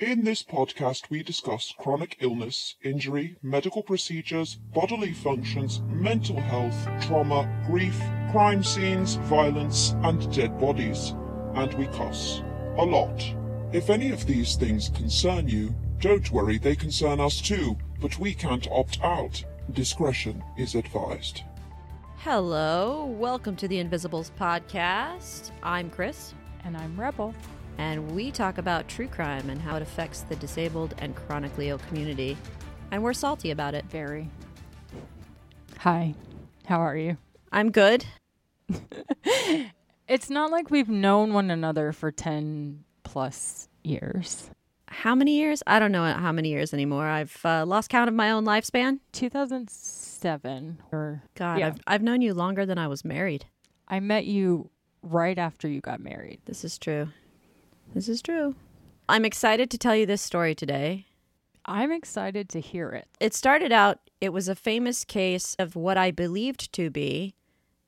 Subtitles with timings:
[0.00, 7.46] In this podcast, we discuss chronic illness, injury, medical procedures, bodily functions, mental health, trauma,
[7.66, 8.00] grief,
[8.32, 11.14] crime scenes, violence, and dead bodies.
[11.54, 12.40] And we cuss.
[12.78, 13.22] A lot.
[13.74, 18.32] If any of these things concern you, don't worry, they concern us too, but we
[18.32, 19.44] can't opt out.
[19.74, 21.42] Discretion is advised.
[22.16, 25.50] Hello, welcome to the Invisibles podcast.
[25.62, 26.32] I'm Kris,
[26.64, 27.34] And I'm Rebel.
[27.80, 31.78] And we talk about true crime and how it affects the disabled and chronically ill
[31.78, 32.36] community.
[32.90, 33.86] And we're salty about it.
[33.86, 34.28] Very.
[35.78, 36.14] Hi.
[36.66, 37.16] How are you?
[37.50, 38.04] I'm good.
[40.10, 44.50] It's not like we've known one another for 10 plus years.
[44.88, 45.62] How many years?
[45.68, 47.06] I don't know how many years anymore.
[47.06, 48.98] I've uh, lost count of my own lifespan.
[49.12, 51.68] 2007 or God, Yeah.
[51.68, 53.44] I've, I've known you longer than I was married.
[53.86, 56.40] I met you right after you got married.
[56.44, 57.10] This is true.
[57.94, 58.54] This is true.
[59.08, 61.06] I'm excited to tell you this story today.
[61.66, 63.08] I'm excited to hear it.
[63.18, 67.34] It started out, it was a famous case of what I believed to be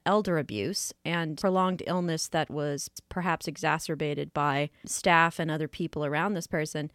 [0.04, 6.34] elder abuse and prolonged illness that was perhaps exacerbated by staff and other people around
[6.34, 6.90] this person.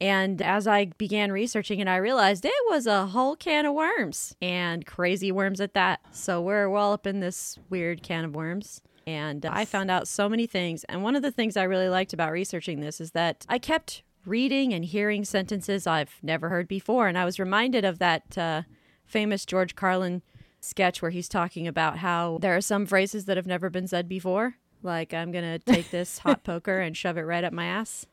[0.00, 4.36] And as I began researching it, I realized it was a whole can of worms
[4.40, 6.00] and crazy worms at that.
[6.12, 8.80] So we're well up in this weird can of worms.
[9.06, 10.84] And I found out so many things.
[10.84, 14.02] And one of the things I really liked about researching this is that I kept
[14.24, 17.08] reading and hearing sentences I've never heard before.
[17.08, 18.62] And I was reminded of that uh,
[19.04, 20.22] famous George Carlin
[20.60, 24.08] sketch where he's talking about how there are some phrases that have never been said
[24.08, 24.54] before.
[24.82, 28.06] Like, I'm going to take this hot poker and shove it right up my ass.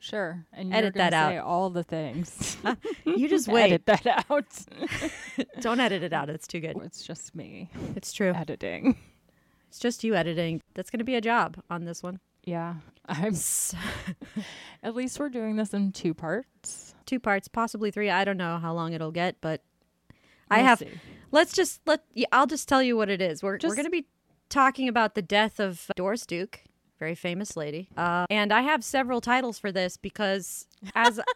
[0.00, 0.46] Sure.
[0.52, 2.56] And Edit that say all the things.
[3.04, 3.64] You just wait.
[3.72, 4.46] Edit that out.
[5.60, 6.30] Don't edit it out.
[6.30, 6.76] It's too good.
[6.84, 8.32] it's just me It's true.
[8.32, 8.96] editing.
[9.68, 10.60] It's just you editing.
[10.74, 12.20] That's going to be a job on this one.
[12.44, 12.74] Yeah.
[13.08, 13.34] I'm
[14.82, 16.94] at least we're doing this in two parts.
[17.06, 18.10] Two parts, possibly three.
[18.10, 19.62] I don't know how long it'll get, but
[20.50, 20.78] I We'll have.
[20.80, 20.90] see.
[21.30, 22.04] Let's just let.
[22.14, 23.42] Yeah, I'll just tell you what it is.
[23.42, 24.06] We're we're going to be
[24.48, 26.60] talking about the death of Doris Duke,
[26.98, 27.88] very famous lady.
[27.96, 31.20] Uh, and I have several titles for this because as.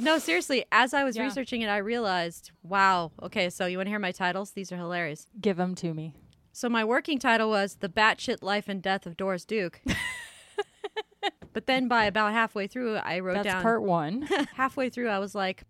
[0.00, 1.24] No, seriously, as I was Yeah.
[1.24, 4.52] researching it, I realized, wow, okay, so you want to hear my titles?
[4.52, 5.26] These are hilarious.
[5.40, 6.14] Give them to me.
[6.58, 9.80] So my working title was The Batshit Life and Death of Doris Duke.
[11.52, 14.22] but then by about halfway through, I wrote That's down part one.
[14.54, 15.62] halfway through, I was like,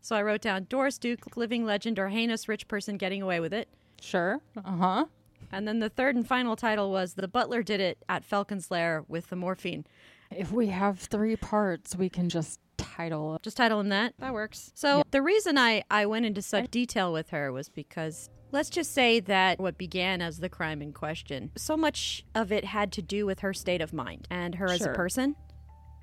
[0.00, 3.52] so I wrote down Doris Duke, living legend or heinous rich person getting away with
[3.52, 3.68] it.
[4.00, 4.40] sure.
[4.56, 5.04] Uh huh.
[5.52, 9.04] And then the third and final title was The Butler Did It at Falcon's Lair
[9.08, 9.84] with the morphine.
[10.30, 13.38] If we have three parts, we can just title.
[13.42, 14.14] Just title them that.
[14.18, 14.72] That works.
[14.74, 18.92] So the reason I, I went into such detail with her was because let's just
[18.92, 23.02] say that what began as the crime in question, so much of it had to
[23.02, 25.36] do with her state of mind and her as a person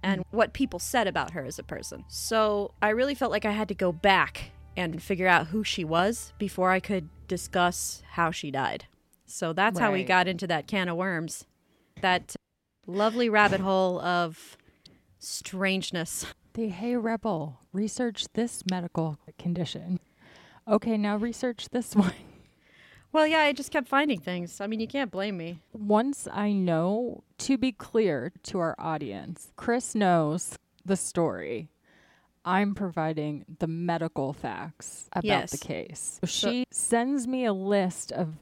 [0.04, 0.38] and mm-hmm.
[0.38, 2.06] what people said about her as a person.
[2.08, 5.84] So I really felt like I had to go back and figure out who she
[5.84, 8.86] was before I could discuss how she died.
[9.26, 11.46] So that's how we got into that can of worms.
[12.02, 12.36] That
[12.86, 14.56] lovely rabbit hole of
[15.20, 16.26] strangeness.
[16.54, 20.00] The Hey Rebel, research this medical condition.
[20.68, 22.14] Okay, now research this one.
[23.12, 24.60] Well, yeah, I just kept finding things.
[24.62, 25.60] I mean, you can't blame me.
[25.74, 31.70] Once I know, to be clear to our audience, Kris knows the story.
[32.46, 35.52] I'm providing the medical facts about Yes.
[35.52, 36.20] the case.
[36.26, 38.36] She sends me a list of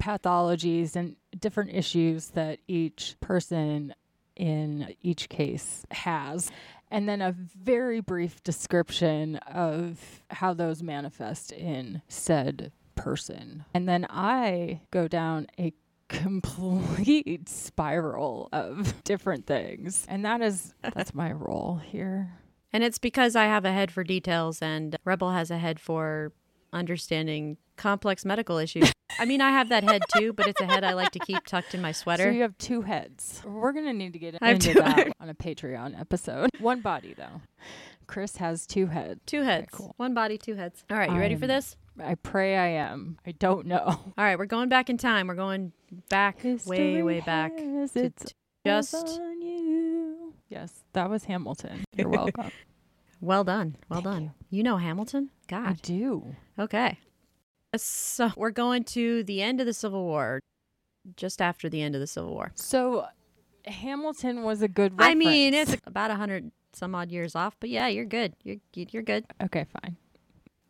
[0.00, 3.94] pathologies and different issues that each person
[4.36, 6.52] in each case has.
[6.90, 13.64] And then a very brief description of how those manifest in said person.
[13.74, 15.72] And then I go down a
[16.08, 20.04] complete spiral of different things.
[20.08, 22.32] And that is that's my role here.
[22.72, 26.32] And it's because I have a head for details and Rebel has a head for
[26.72, 28.92] understanding complex medical issues.
[29.18, 31.44] I mean, I have that head too, but it's a head I like to keep
[31.46, 32.24] tucked in my sweater.
[32.24, 33.40] So you have two heads.
[33.44, 35.12] We're gonna need to get into that heads.
[35.18, 36.50] on a Patreon episode.
[36.60, 37.40] One body though.
[38.06, 39.20] Kris has two heads.
[39.26, 39.68] two heads.
[39.72, 39.94] cool.
[39.96, 40.84] One body, two heads.
[40.90, 41.76] All right, you ready for Um, this?
[42.02, 43.18] I pray I am.
[43.26, 43.84] I don't know.
[43.86, 45.26] All right, we're going back in time.
[45.26, 45.72] We're going
[46.08, 47.56] back, way, way back.
[47.56, 48.34] to its
[48.66, 50.34] just you.
[50.48, 51.84] Yes, that was Hamilton.
[51.96, 52.50] You're welcome.
[53.20, 53.76] well done.
[53.88, 54.32] Well Thank done.
[54.50, 54.62] You.
[54.62, 55.30] know Hamilton?
[55.48, 55.66] God.
[55.66, 56.36] I do.
[56.58, 56.98] Okay.
[57.76, 60.40] So we're going to the end of the Civil War,
[61.16, 62.52] just after the end of the Civil War.
[62.54, 63.06] So
[63.66, 67.70] Hamilton was a good I mean, it's about a hundred some odd years off, but
[67.70, 68.34] yeah, you're good.
[68.42, 69.24] You're you're good.
[69.42, 69.96] okay, fine.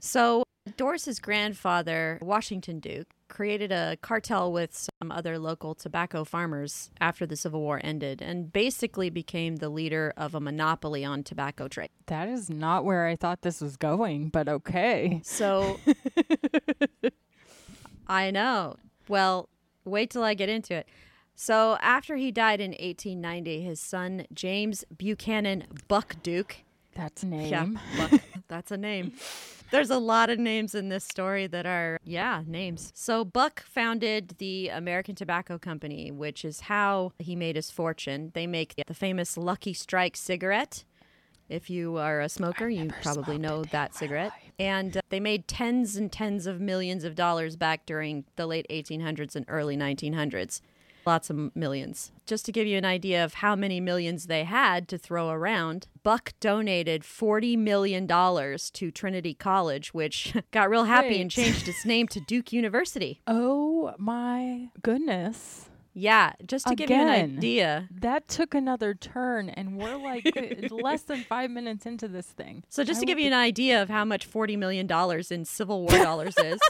[0.00, 0.44] So
[0.78, 7.34] Doris's grandfather, Washington Duke, created a cartel with some other local tobacco farmers after the
[7.36, 11.90] Civil War ended and basically became the leader of a monopoly on tobacco trade.
[12.06, 15.20] That is not where I thought this was going, but okay.
[15.24, 15.80] So
[18.06, 18.76] I know.
[19.08, 19.48] Well,
[19.84, 20.86] wait till I get into it.
[21.34, 26.58] So after he died in 1890, his son James Buchanan Buck Duke
[26.94, 27.50] That's a name.
[27.50, 27.66] Yeah,
[28.08, 28.20] Buck.
[28.48, 29.12] That's a name.
[29.70, 32.90] There's a lot of names in this story that are, yeah, names.
[32.94, 38.30] So Buck founded the American Tobacco Company, which is how he made his fortune.
[38.34, 40.84] They make the famous Lucky Strike cigarette.
[41.48, 44.32] If you are a smoker, you probably know that cigarette.
[44.58, 48.66] And uh, they made tens and tens of millions of dollars back during the late
[48.70, 50.60] 1800s and early 1900s.
[51.06, 52.12] Lots of millions.
[52.26, 55.86] Just to give you an idea of how many millions they had to throw around,
[56.02, 62.06] Buck donated $40 million to Trinity College, which got real happy and changed its name
[62.08, 63.22] to Duke University.
[63.26, 65.68] Oh my goodness.
[65.94, 67.88] Yeah, just to give you an idea.
[67.90, 72.62] That took another turn, and we're like uh, less than five minutes into this thing.
[72.68, 74.88] So, just I to give you an idea of how much $40 million
[75.30, 76.60] in Civil War dollars is.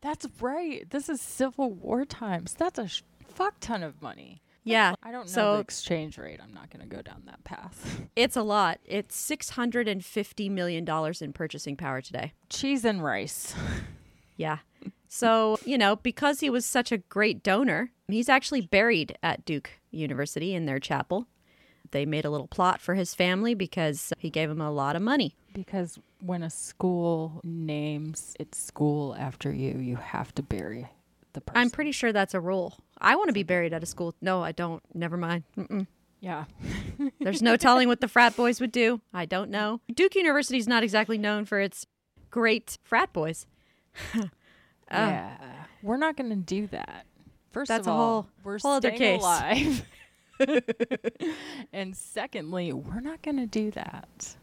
[0.00, 0.88] That's right.
[0.88, 2.54] This is Civil War times.
[2.54, 4.42] That's a sh- fuck ton of money.
[4.64, 4.94] Yeah.
[5.02, 6.40] I don't know So- the exchange rate.
[6.42, 8.00] I'm not going to go down that path.
[8.16, 8.80] It's a lot.
[8.84, 10.86] It's $650 million
[11.20, 12.32] in purchasing power today.
[12.48, 13.54] Cheese and rice.
[14.36, 14.58] Yeah.
[15.06, 19.68] So, you know, because he was such a great donor, he's actually buried at Duke
[19.90, 21.26] University in their chapel.
[21.92, 25.02] They made a little plot for his family because he gave them a lot of
[25.02, 25.34] money.
[25.52, 30.88] Because when a school names its school after you, you have to bury
[31.32, 31.60] the person.
[31.60, 32.78] I'm pretty sure that's a rule.
[32.98, 34.14] I want to be buried at a school.
[34.20, 34.82] No, I don't.
[34.94, 35.44] Never mind.
[35.56, 35.86] Mm-mm.
[36.20, 36.44] Yeah.
[37.20, 39.00] There's no telling what the frat boys would do.
[39.14, 39.80] I don't know.
[39.92, 41.86] Duke University is not exactly known for its
[42.30, 43.46] great frat boys.
[44.92, 45.36] Uh, yeah.
[45.84, 47.06] We're not going to do that.
[47.52, 49.20] First That's of all, whole- we're whole other staying case.
[49.22, 49.86] alive.
[51.72, 54.36] and secondly, we're not going to do that.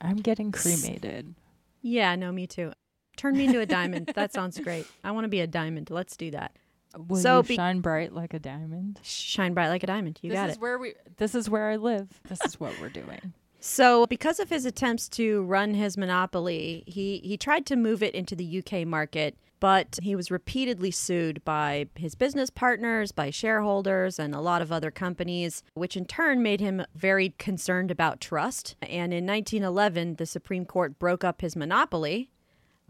[0.00, 1.34] I'm getting cremated.
[1.82, 2.72] Yeah, no, me too.
[3.16, 4.10] Turn me into a diamond.
[4.14, 4.86] that sounds great.
[5.04, 5.90] I want to be a diamond.
[5.90, 6.56] Let's do that.
[6.96, 9.00] Will So be- shine bright like a diamond?
[9.02, 10.18] Shine bright like a diamond.
[10.22, 10.62] You this got is it.
[10.62, 10.94] where we.
[11.16, 12.08] This is where I live.
[12.28, 13.32] This is what we're doing.
[13.64, 18.12] So, because of his attempts to run his monopoly, he, he tried to move it
[18.12, 24.18] into the UK market, but he was repeatedly sued by his business partners, by shareholders,
[24.18, 28.74] and a lot of other companies, which in turn made him very concerned about trust.
[28.82, 32.28] And in 1911, the Supreme Court broke up his monopoly.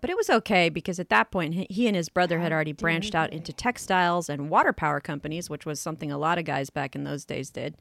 [0.01, 3.15] But it was okay because at that point, he- and his brother had already branched
[3.15, 6.97] out into textiles and water power companies, which was something a lot of guys back
[6.97, 7.77] in those days did.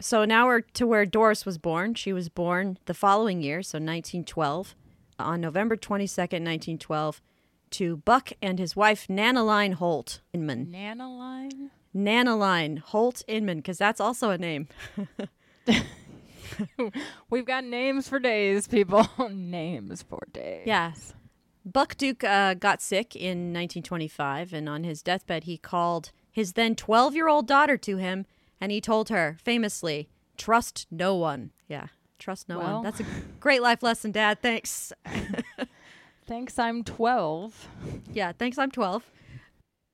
[0.00, 1.92] So now we're to where Doris was born.
[1.92, 4.74] She was born the following year, so 1912,
[5.18, 7.20] on November 22nd, 1912,
[7.72, 10.66] to Buck and his wife, Nanaline Holt Inman.
[10.74, 11.70] Nanoline.
[11.94, 14.68] Nanaline Holt Inman, because that's also a name.
[17.30, 19.08] We've got names for days, people.
[19.30, 20.62] names for days.
[20.66, 21.14] Yes.
[21.64, 26.74] Buck Duke uh, got sick in 1925, and on his deathbed, he called his then
[26.74, 28.26] 12 year old daughter to him,
[28.60, 31.50] and he told her famously, Trust no one.
[31.68, 31.88] Yeah,
[32.18, 32.74] trust no Well.
[32.76, 32.82] one.
[32.84, 33.06] That's a
[33.40, 34.40] great life lesson, Dad.
[34.40, 34.92] Thanks.
[36.30, 37.66] Thanks, I'm 12.
[38.12, 39.02] Yeah, thanks, I'm 12.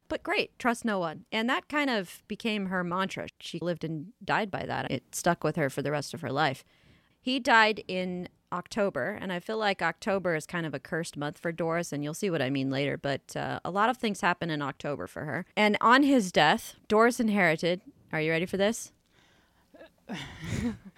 [0.07, 1.25] But great, trust no one.
[1.33, 3.29] And that kind of became her mantra.
[3.41, 4.91] She lived and died by that.
[4.91, 6.63] It stuck with her for the rest of her life.
[7.19, 11.39] He died in October, and I feel like October is kind of a cursed month
[11.39, 12.99] for Doris, and you'll see what I mean later.
[12.99, 15.47] But uh, a lot of things happen in October for her.
[15.57, 17.81] And on his death, Doris inherited.
[18.13, 18.93] Are you ready for this?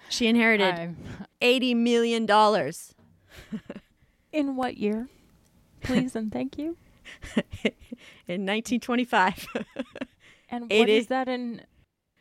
[0.09, 0.97] She inherited I'm-
[1.41, 2.27] $80 million.
[4.33, 5.07] in what year?
[5.89, 6.77] Please and thank you.
[8.27, 9.47] in 1925.
[10.51, 11.61] And what Eighty- is that in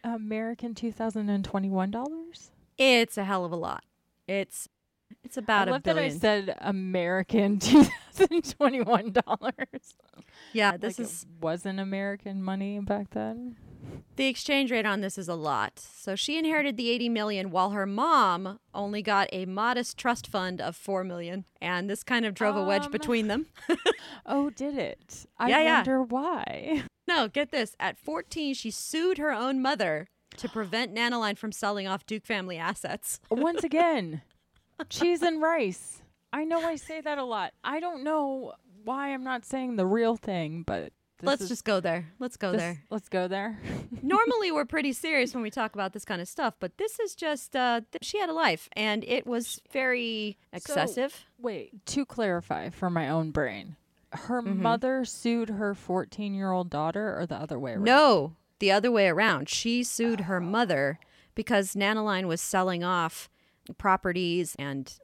[0.05, 2.51] American 2021 dollars?
[2.77, 3.85] it's a hell of a lot.
[4.27, 4.69] It's
[5.25, 9.95] it's about I a love that I said American 2021 dollars.
[10.53, 13.57] yeah, this like is it wasn't American money back then.
[14.17, 15.79] The exchange rate on this is a lot.
[15.79, 20.61] So she inherited the 80 million while her mom only got a modest trust fund
[20.61, 23.47] of 4 million and this kind of drove a wedge Um, between them.
[24.27, 25.27] Oh, did it?
[25.39, 25.75] I Yeah, yeah.
[25.77, 26.83] wonder why.
[27.07, 27.77] no, get this.
[27.79, 32.59] At 14, she sued her own mother to prevent Nanaline from selling off Duke family
[32.59, 33.21] assets.
[33.31, 34.23] Once again,
[34.91, 36.03] cheese and rice.
[36.33, 37.55] I know I say that a lot.
[37.65, 38.53] I don't know
[38.85, 42.13] why I'm not saying the real thing, but Let's is- just go there.
[42.19, 42.83] Let's go this- there.
[42.91, 43.59] Let's go there.
[44.03, 47.15] Normally, we're pretty serious when we talk about this kind of stuff, but this is
[47.15, 51.25] just, uh, th- she had a life and it was very excessive.
[51.41, 53.77] Wait, to clarify for my own brain,
[54.13, 54.57] her Mhm.
[54.59, 57.85] mother sued her 14 year old daughter, or the other way around?
[57.85, 59.49] No, the other way around.
[59.49, 60.99] She sued her mother
[61.35, 63.29] because Nanaline was selling off
[63.77, 64.99] properties and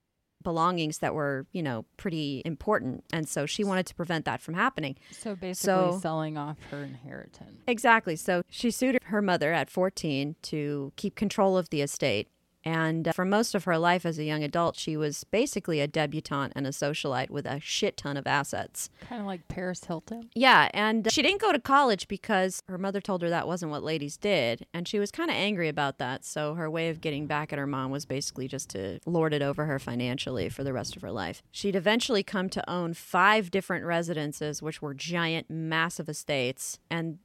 [0.44, 3.04] belongings that were, you know, pretty important.
[3.12, 4.96] And so she wanted to prevent that from happening.
[5.10, 7.62] So basically, So- selling off her inheritance.
[7.66, 8.14] Exactly.
[8.16, 12.28] So she sued her mother at 14 to keep control of the estate.
[12.64, 15.86] And uh, for most of her life as a young adult, she was basically a
[15.86, 18.90] debutante and a socialite with a shit ton of assets.
[19.08, 20.30] Kind of like Paris Hilton.
[20.34, 23.82] Yeah, and she didn't go to college because her mother told her that wasn't what
[23.82, 26.24] ladies did, and she was kind of angry about that.
[26.24, 29.42] So her way of getting back at her mom was basically just to lord it
[29.42, 31.42] over her financially for the rest of her life.
[31.50, 37.18] She'd eventually come to own five different residences, which were giant, massive estates, and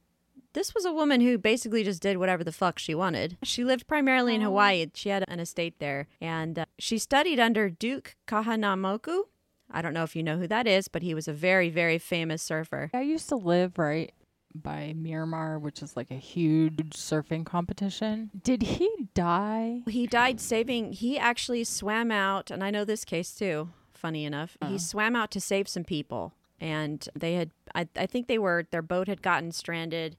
[0.52, 3.38] this was a woman who basically just did whatever the fuck she wanted.
[3.42, 4.46] She lived primarily in Oh.
[4.46, 4.86] Hawaii.
[4.94, 9.22] She had an estate there, and uh, she studied under Duke Kahanamoku.
[9.70, 11.98] I don't know if you know who that is, but he was a very, very
[11.98, 12.90] famous surfer.
[12.92, 14.12] I used to live right
[14.52, 18.30] by Miramar, which is like a huge surfing competition.
[18.42, 19.82] Did he die?
[19.88, 24.56] He died saving, he actually swam out, and I know this case too, funny enough.
[24.60, 24.78] He Uh-huh.
[24.78, 28.82] swam out to save some people, and they had, I, I think they were, their
[28.82, 30.16] boat had gotten stranded.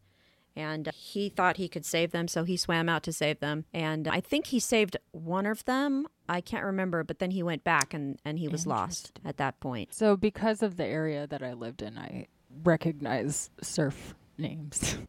[0.55, 3.65] And he thought he could save them, so he swam out to save them.
[3.73, 6.07] And I think he saved one of them.
[6.27, 9.59] I can't remember, but then he went back and, and he was lost at that
[9.61, 9.93] point.
[9.93, 12.27] So, because of the area that I lived in, I
[12.63, 14.97] recognize surf names.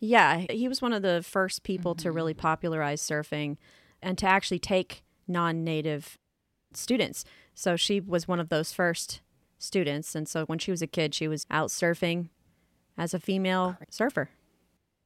[0.00, 2.14] Yeah, he was one of the first people to Mhm.
[2.14, 3.56] really popularize surfing
[4.02, 6.18] and to actually take non native
[6.74, 7.24] students.
[7.54, 9.22] So she was one of those first
[9.58, 10.14] students.
[10.14, 12.28] And so when she was a kid, she was out surfing
[12.98, 14.28] as a female surfer.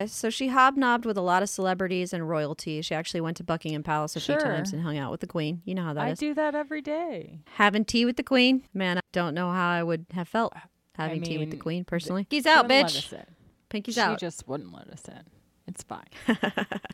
[0.06, 2.80] So she hobnobbed with a lot of celebrities and royalty.
[2.82, 4.38] She actually went to Buckingham Palace a Sure.
[4.38, 5.60] few times and hung out with the Queen.
[5.64, 6.18] You know how that I is.
[6.20, 7.40] do that every day.
[7.54, 10.52] Having tea with the Queen, man, I don't know how I would have felt
[10.94, 12.26] having tea with the Queen personally.
[12.30, 12.84] He's out, bitch.
[12.84, 13.24] us in.
[13.70, 14.20] Pinky's she out.
[14.20, 15.22] She just wouldn't let us in.
[15.66, 16.06] It's fine.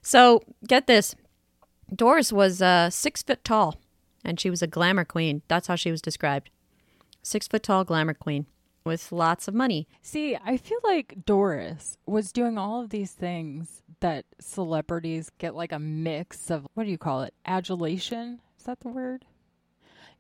[0.03, 1.15] So get this,
[1.95, 3.77] Doris was uh, six foot tall,
[4.23, 5.41] and she was a glamour queen.
[5.49, 6.51] That's how she was described.
[7.23, 8.45] Six foot tall glamour queen
[8.85, 9.89] with lots of money.
[10.03, 15.73] See, I feel like Doris was doing all of these things that celebrities get like
[15.73, 17.35] a mix of what do you call it?
[17.47, 18.41] Adulation?
[18.59, 19.25] Is that the word?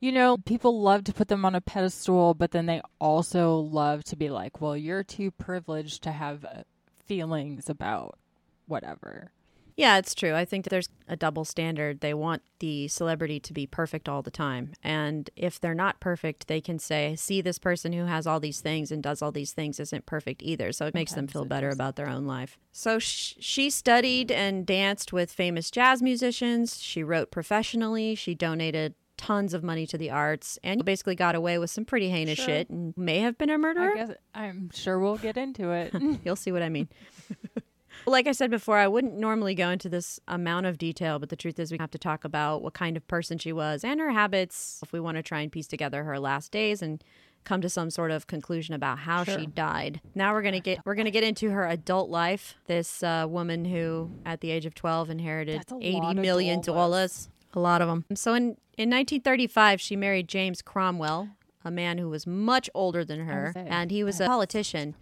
[0.01, 4.05] You know, people love to put them on a pedestal, but then they also love
[4.05, 6.63] to be like, well, you're too privileged to have uh,
[7.07, 8.19] feelings about
[8.67, 9.31] whatever.
[9.77, 10.35] Yeah, it's true.
[10.35, 12.01] I think there's a double standard.
[12.01, 14.73] They want the celebrity to be perfect all the time.
[14.85, 18.61] And if they're not perfect, they can say, see, this person who has all these
[18.61, 20.71] things and does all these things isn't perfect either.
[20.71, 22.57] So it makes them feel better about their own life.
[22.73, 26.81] So sh- she studied and danced with famous jazz musicians.
[26.81, 28.15] She wrote professionally.
[28.15, 32.11] She donated tons of money to the arts and basically got away with some pretty
[32.11, 32.47] heinous Sure.
[32.47, 33.93] shit and may have been a murderer.
[33.93, 35.93] I guess I'm sure we'll get into it.
[36.25, 36.89] You'll see what I mean.
[38.07, 41.37] like I said before, I wouldn't normally go into this amount of detail, but the
[41.37, 44.11] truth is, we have to talk about what kind of person she was and her
[44.11, 47.03] habits if we want to try and piece together her last days and
[47.45, 50.01] come to some sort of conclusion about how she died.
[50.15, 52.55] Now we're gonna get we're gonna get into her adult life.
[52.67, 57.27] This uh, woman who, at the age of twelve, inherited eighty million dollars.
[57.27, 57.29] dollars.
[57.55, 58.05] A lot of them.
[58.15, 61.29] So in in 1935, she married James Cromwell,
[61.65, 64.97] a man who was much older than her, and he was a politician.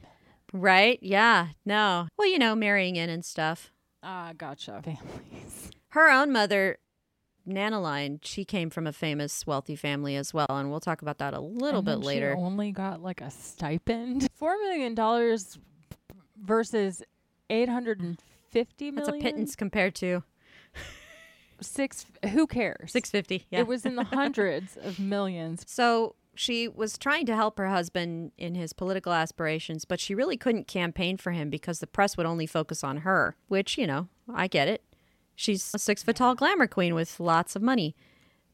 [0.52, 0.98] Right?
[1.02, 1.48] Yeah.
[1.64, 2.08] No.
[2.18, 3.70] Well, you know, marrying in and stuff.
[4.02, 4.82] Ah, gotcha.
[4.84, 5.70] Families.
[5.88, 6.78] Her own mother,
[7.48, 11.34] Nanaline, she came from a famous, wealthy family as well, and we'll talk about that
[11.34, 12.34] a little And bit then she later.
[12.36, 14.28] only got like a stipend.
[14.34, 15.58] Four million dollars
[16.42, 17.02] versus
[17.50, 18.18] eight hundred and
[18.50, 20.22] fifty That's a pittance compared to
[21.60, 22.06] Six.
[22.32, 22.90] Who cares?
[22.90, 23.46] 650.
[23.50, 23.60] Yeah.
[23.60, 25.64] It was in the hundreds of millions.
[25.68, 30.36] So she was trying to help her husband in his political aspirations, but she really
[30.36, 34.08] couldn't campaign for him because the press would only focus on her, which, you know,
[34.32, 34.82] I get it.
[35.34, 37.94] She's a six foot tall glamour queen with lots of money.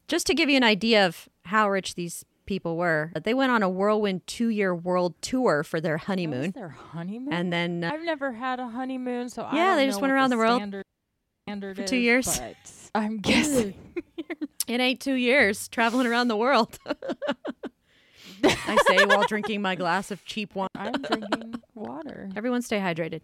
[0.07, 3.61] Just to give you an idea of how rich these people were, they went on
[3.61, 6.51] a whirlwind two year world tour for their honeymoon.
[6.51, 7.31] their honeymoon.
[7.31, 10.31] And then uh, I've never had a honeymoon, so I Yeah, they just went around
[10.31, 10.85] the world standard,
[11.45, 12.41] standard for two is, years.
[12.95, 13.75] I'm guessing.
[14.67, 16.77] it ain't two years traveling around the world.
[18.43, 20.67] I say while drinking my glass of cheap wine.
[20.75, 22.29] I'm drinking water.
[22.35, 23.21] Everyone stay hydrated.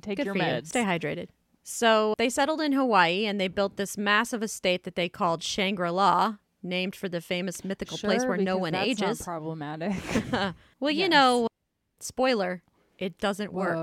[0.00, 0.44] Take Good your for you.
[0.44, 0.68] meds.
[0.68, 1.28] Stay hydrated.
[1.64, 5.90] So they settled in Hawaii and they built this massive estate that they called Shangri
[5.90, 9.22] La, named for the famous mythical place where no one ages.
[9.24, 9.94] problematic.
[10.80, 11.46] well, you know,
[12.00, 12.62] spoiler,
[13.02, 13.76] It doesn't work.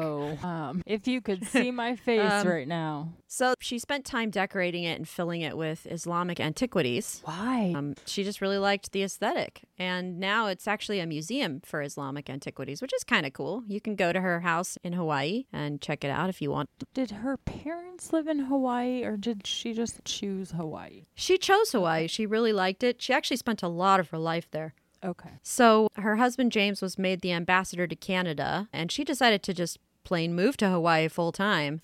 [0.43, 3.13] Um, if you could see my face Um, right now.
[3.27, 7.21] So she spent time decorating it and filling it with Islamic antiquities.
[7.25, 7.73] Why?
[7.75, 9.63] Um, she just really liked the aesthetic.
[9.77, 13.63] And now it's actually a museum for Islamic antiquities, which is kind of cool.
[13.67, 16.69] You can go to her house in Hawaii and check it out if you want.
[16.93, 21.07] did her parents live in Hawaii or did she just choose Hawaii?
[21.13, 22.07] She chose Hawaii.
[22.07, 23.01] She really liked it.
[23.01, 24.73] She actually spent a lot of her life there.
[25.03, 25.31] Okay.
[25.43, 29.79] So her husband James was made the ambassador to Canada, and she decided to just
[30.03, 31.81] plain move to Hawaii full time.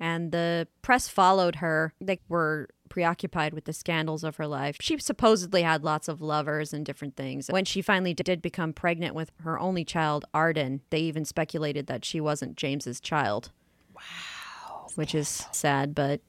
[0.00, 1.94] And the press followed her.
[2.00, 4.76] They were preoccupied with the scandals of her life.
[4.80, 7.48] She supposedly had lots of lovers and different things.
[7.48, 12.04] When she finally did become pregnant with her only child, Arden, they even speculated that
[12.04, 13.50] she wasn't James's child.
[13.94, 14.86] Wow.
[14.94, 16.20] Which is sad, but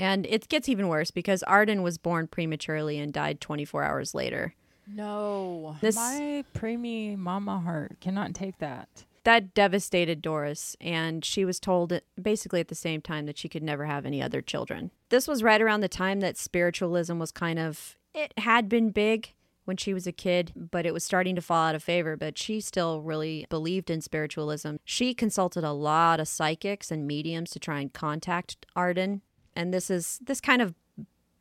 [0.00, 4.54] and it gets even worse because Arden was born prematurely and died 24 hours later.
[4.86, 5.76] No.
[5.80, 9.04] This- my preemie mama heart cannot take that.
[9.24, 13.62] that devastated Doris, and she was told basically at the same time that she could
[13.62, 14.90] never have any other children.
[15.08, 19.32] This was right around the time that spiritualism was kind of, it had been big
[19.64, 22.18] when she was a kid, but it was starting to fall out of favor.
[22.18, 24.76] But she still really believed in spiritualism.
[24.84, 29.22] She consulted a lot of psychics and mediums to try and contact Arden,
[29.56, 30.74] and this is this kind of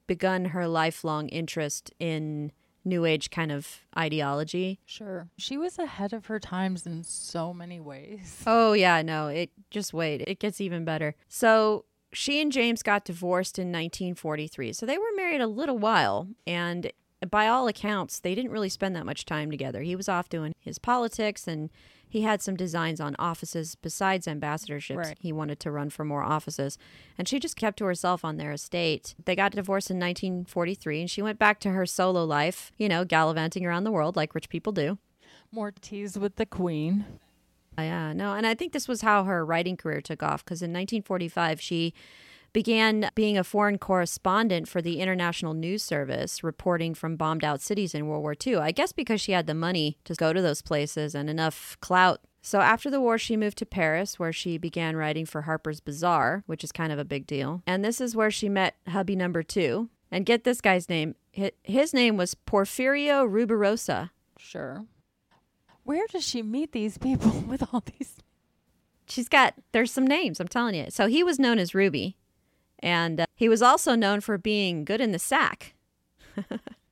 [0.07, 2.53] begun her lifelong interest in
[2.85, 4.79] new age kind of ideology.
[4.85, 5.29] Sure.
[5.37, 8.43] She was ahead of her times in so many ways.
[8.47, 10.21] Oh yeah, no, it just wait.
[10.27, 11.15] It gets even better.
[11.27, 14.73] So she and James got divorced in 1943.
[14.73, 16.91] So they were married a little while and
[17.29, 19.81] by all accounts, they didn't really spend that much time together.
[19.81, 21.69] He was off doing his politics and
[22.13, 24.97] he had some designs on offices besides ambassadorships.
[24.97, 25.17] Right.
[25.19, 26.77] He wanted to run for more offices.
[27.17, 29.15] And she just kept to herself on their estate.
[29.25, 33.03] They got divorced in 1943 and she went back to her solo life, you know,
[33.03, 34.99] gallivanting around the world like rich people do.
[35.51, 37.03] More teas with the queen.
[37.79, 40.69] Yeah, no, and I think this was how her writing career took off because in
[40.69, 41.95] 1945 she
[42.53, 47.93] began being a foreign correspondent for the International News Service, reporting from bombed out cities
[47.93, 48.57] in World War II.
[48.57, 52.21] I guess because she had the money to go to those places and enough clout.
[52.41, 56.43] So after the war, she moved to Paris, where she began writing for Harper's Bazaar,
[56.45, 57.63] which is kind of a big deal.
[57.65, 59.89] And this is where she met hubby number two.
[60.11, 61.15] And get this guy's name.
[61.63, 64.11] His name was Porfirio Rubirosa.
[64.37, 64.85] Sure.
[65.83, 68.17] Where does she meet these people with all these?
[69.07, 70.87] She's got, there's some names, I'm telling you.
[70.89, 72.17] So he was known as Ruby.
[72.83, 75.73] And uh, he was also known for being good in the sack.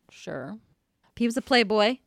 [0.10, 0.58] Sure.
[1.16, 1.98] He was a playboy.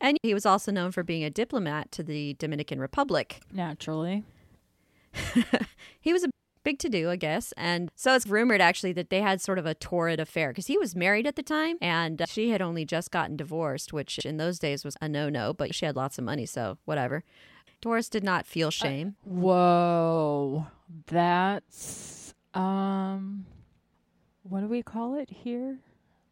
[0.00, 3.40] And he was also known for being a diplomat to the Dominican Republic.
[3.52, 4.24] Naturally.
[6.00, 6.28] He was a
[6.64, 7.52] big to do, I guess.
[7.56, 10.78] And so it's rumored actually that they had sort of a torrid affair because he
[10.78, 14.36] was married at the time and uh, she had only just gotten divorced, which in
[14.36, 17.24] those days was a no no, but she had lots of money, so whatever.
[17.80, 19.16] Doris did not feel shame.
[19.24, 20.66] Whoa.
[21.06, 22.17] That's
[22.58, 23.46] um
[24.42, 25.78] what do we call it here?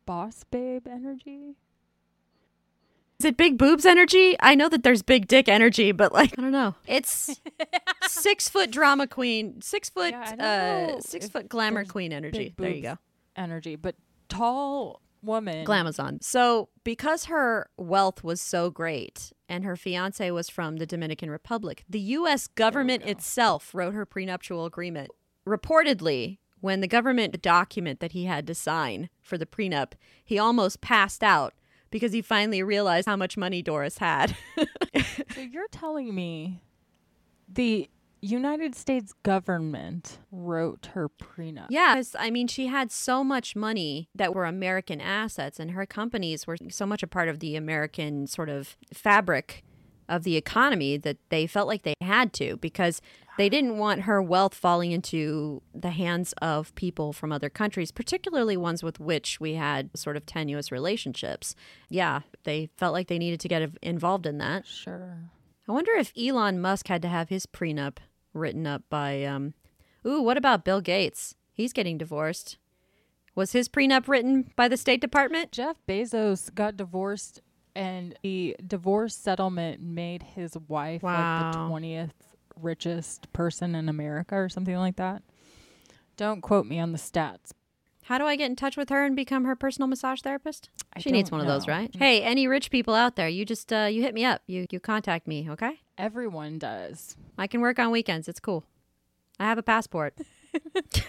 [0.06, 1.56] Boss babe energy?
[3.18, 4.36] Is it big boobs energy?
[4.40, 6.74] I know that there's big dick energy, but like I don't know.
[6.86, 7.40] It's
[8.06, 12.54] six foot drama queen, six foot, Yeah, uh, six foot glamour queen energy.
[12.54, 12.98] big There you go.
[13.36, 13.96] Energy, but
[14.28, 15.66] tall woman.
[15.66, 16.22] glamazon.
[16.22, 21.84] So because her wealth was so great, and her fiance was from the Dominican Republic,
[21.88, 22.46] the U.S.
[22.48, 25.10] government itself wrote her prenuptial agreement.
[25.46, 26.38] Reportedly.
[26.60, 29.92] When the government document that he had to sign for the prenup,
[30.24, 31.52] he almost passed out
[31.90, 34.36] because he finally realized how much money Doris had.
[35.34, 36.62] So you're telling me
[37.46, 37.90] the
[38.22, 41.66] United States government wrote her prenup.
[41.68, 46.46] Yes, I mean, she had so much money that were American assets, and her companies
[46.46, 49.62] were so much a part of the American sort of fabric
[50.08, 53.00] of the economy that they felt like they had to because
[53.36, 58.56] they didn't want her wealth falling into the hands of people from other countries, particularly
[58.56, 61.54] ones with which we had sort of tenuous relationships.
[61.88, 64.66] Yeah, they felt like they needed to get involved in that.
[64.66, 65.18] Sure.
[65.68, 67.98] I wonder if Elon Musk had to have his prenup
[68.32, 69.54] written up by um
[70.06, 71.34] Ooh, what about Bill Gates?
[71.52, 72.58] He's getting divorced.
[73.34, 75.52] Was his prenup written by the State Department?
[75.52, 77.42] Jeff Bezos got divorced
[77.76, 82.10] and the divorce settlement made his wife like the 20th
[82.60, 85.22] richest person in America or something like that.
[86.16, 87.52] Don't quote me on the stats.
[88.04, 90.70] How do I get in touch with her and become her personal massage therapist?
[90.94, 91.74] I she needs don't one of those, know.
[91.74, 91.94] right?
[91.94, 94.42] Hey, any rich people out there, you just uh, you hit me up.
[94.46, 95.80] You you contact me, okay?
[95.98, 97.16] Everyone does.
[97.36, 98.28] I can work on weekends.
[98.28, 98.64] It's cool.
[99.40, 100.14] I have a passport.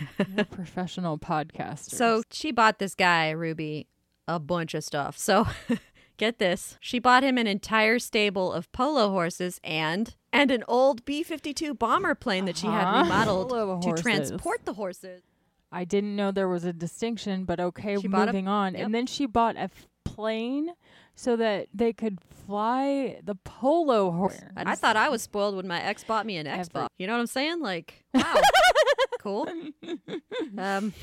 [0.51, 1.91] Professional podcasters.
[1.91, 3.87] So she bought this guy, Ruby,
[4.27, 5.17] a bunch of stuff.
[5.17, 5.47] So
[6.17, 6.77] get this.
[6.81, 11.73] She bought him an entire stable of polo horses and and an old B 52
[11.73, 13.03] bomber plane that she had Uh-huh.
[13.03, 13.49] remodeled
[13.83, 14.01] to horses.
[14.03, 15.23] transport the horses.
[15.71, 18.73] I didn't know there was a distinction, but okay, She bought a- moving on.
[18.73, 18.85] yep.
[18.85, 20.69] And then she bought a f- plane
[21.15, 24.39] so that they could fly the polo horse.
[24.55, 26.87] I thought I was spoiled when my ex bought me an Every- Xbox.
[26.97, 27.59] You know what I'm saying?
[27.59, 28.41] Like, wow,
[29.19, 29.47] cool.
[30.57, 30.93] Um,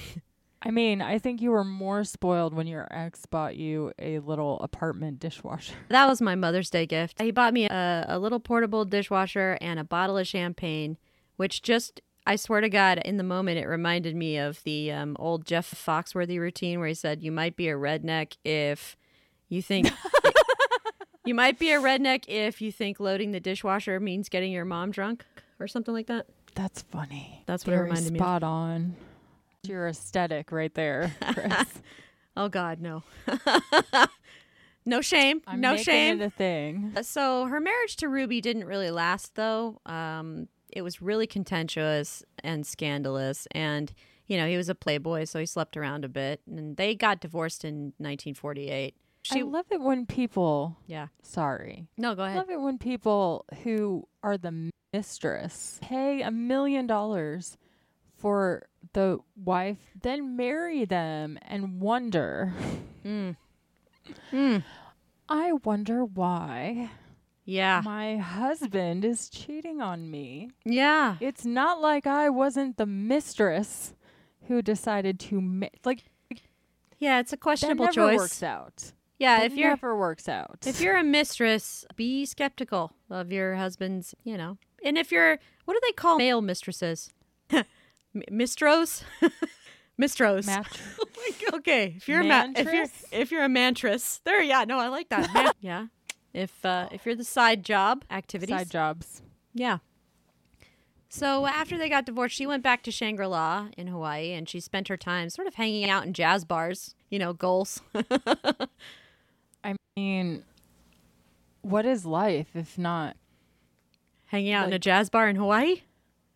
[0.66, 4.58] I mean, I think you were more spoiled when your ex bought you a little
[4.60, 5.74] apartment dishwasher.
[5.88, 7.20] that was my Mother's Day gift.
[7.20, 10.96] He bought me a, a little portable dishwasher and a bottle of champagne,
[11.36, 12.00] which just.
[12.26, 15.70] I swear to God, in the moment, it reminded me of the um, old Jeff
[15.70, 18.96] Foxworthy routine where he said, You might be a redneck if
[19.50, 19.90] you think.
[21.26, 24.90] you might be a redneck if you think loading the dishwasher means getting your mom
[24.90, 25.26] drunk
[25.60, 26.24] or something like that.
[26.54, 27.42] That's funny.
[27.44, 28.22] That's what it Very reminded me of.
[28.22, 28.96] spot on.
[29.66, 31.68] Your aesthetic right there, Kris.
[32.36, 33.02] Oh God, no.
[34.86, 35.42] no shame.
[35.46, 36.20] I'm no shame.
[36.20, 36.92] a thing.
[36.96, 39.80] Uh, So her marriage to Ruby didn't really last, though.
[39.86, 43.92] Um, it was really contentious and scandalous, and
[44.26, 47.20] you know he was a playboy, so he slept around a bit, and they got
[47.20, 48.94] divorced in 1948.
[49.22, 50.76] She, I love it when people.
[50.86, 51.06] yeah.
[51.22, 51.86] Sorry.
[51.96, 52.36] No, go ahead.
[52.36, 57.56] I love it when people who are the mistress pay a million dollars
[58.24, 62.54] for the wife, then marry them and wonder.
[63.04, 63.36] Mm.
[64.32, 64.64] Mm.
[65.28, 66.88] I wonder why
[67.44, 67.82] Yeah.
[67.84, 70.48] my husband is cheating on me.
[70.64, 71.16] Yeah.
[71.20, 73.92] It's not like I wasn't the mistress
[74.48, 76.04] who decided to ma- like
[76.98, 77.20] Yeah.
[77.20, 78.16] It's a that questionable never choice.
[78.16, 78.92] works out.
[79.18, 79.40] Yeah.
[79.40, 80.64] That if you're never works out.
[80.66, 84.56] If you're a mistress, be skeptical of your husband's, you know.
[84.82, 87.10] And if you're, what do they call male mistresses?
[88.14, 89.02] M- Mistros?
[90.00, 90.46] Mistros.
[90.46, 90.80] Match-
[91.24, 94.78] Like, okay, if you're a ma- if you're if you're a mantress, there, yeah, no,
[94.78, 95.32] I like that.
[95.32, 95.86] Man- yeah,
[96.34, 99.22] if uh, if you're the side job activities, side jobs.
[99.54, 99.78] yeah.
[101.08, 104.58] So after they got divorced, she went back to Shangri La in Hawaii, and she
[104.60, 106.94] spent her time sort of hanging out in jazz bars.
[107.08, 107.80] You know, goals.
[109.62, 110.42] I mean,
[111.62, 113.16] what is life if not
[114.26, 115.82] hanging out in a jazz bar in Hawaii.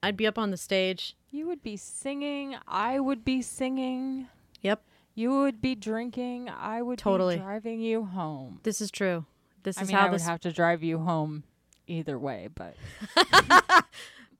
[0.02, 1.16] I'd be up on the stage.
[1.30, 2.56] You would be singing.
[2.66, 4.28] I would be singing.
[4.62, 4.82] Yep,
[5.14, 6.48] You would be drinking.
[6.48, 7.36] I would Totally.
[7.36, 8.60] be driving you home.
[8.62, 9.24] this is true.
[9.64, 11.42] This I is mean, how I would have to drive you home
[11.86, 12.74] either way, but.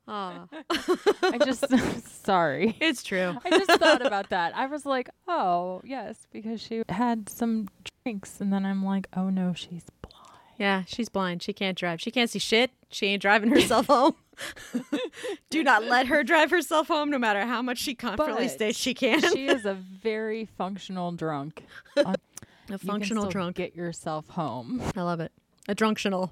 [0.10, 1.66] I just
[2.24, 2.76] sorry.
[2.80, 3.36] it's true.
[3.44, 4.56] I just thought about that.
[4.56, 7.68] I was like, oh yes, because she had some
[8.04, 10.14] drinks, and then I'm like, oh no, she's blind.
[10.56, 11.42] Yeah, she's blind.
[11.42, 12.00] She can't drive.
[12.00, 12.70] She can't see shit.
[12.90, 14.14] She ain't driving herself home.
[15.50, 18.78] Do not let her drive herself home, no matter how much she confidently But states
[18.78, 19.20] she can.
[19.20, 21.64] She is a very functional drunk.
[21.96, 22.14] Uh,
[22.70, 23.56] a functional drunk.
[23.56, 24.82] Get yourself home.
[24.96, 25.32] I love it.
[25.68, 26.30] A drunctional.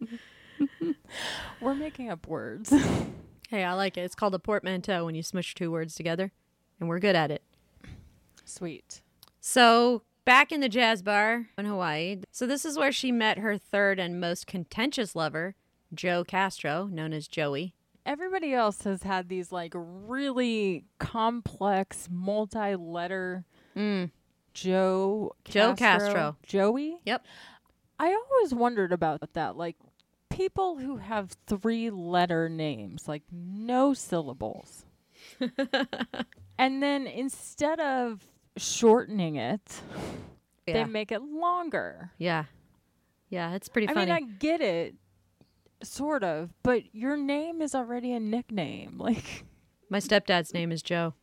[1.60, 2.72] We're making up words.
[3.50, 4.02] Hey, I like it.
[4.02, 6.32] It's called a portmanteau when you smush two words together,
[6.78, 7.42] and we're good at it.
[8.44, 9.00] Sweet.
[9.40, 12.20] So, back in the jazz bar in Hawaii.
[12.30, 15.56] So, this is where she met her third and most contentious lover,
[15.94, 17.74] Joe Castro, known as Joey.
[18.06, 23.44] Everybody else has had these like really complex multi-letter
[23.76, 24.10] Mm.
[24.52, 26.36] Joe Joe Castro.
[26.44, 26.98] Joey?
[27.04, 27.24] Yep.
[28.00, 29.56] I always wondered about that.
[29.56, 29.76] Like
[30.28, 34.84] people who have three letter names, like no syllables.
[36.58, 38.26] and then instead of
[38.56, 39.82] shortening it,
[40.66, 40.74] Yeah.
[40.74, 42.10] they make it longer.
[42.18, 42.44] Yeah.
[43.28, 44.94] Yeah, it's pretty I mean, I get it,
[45.82, 48.94] sort of, but your name is already a nickname.
[48.98, 49.44] Like,
[49.88, 51.14] My stepdad's name is Joe.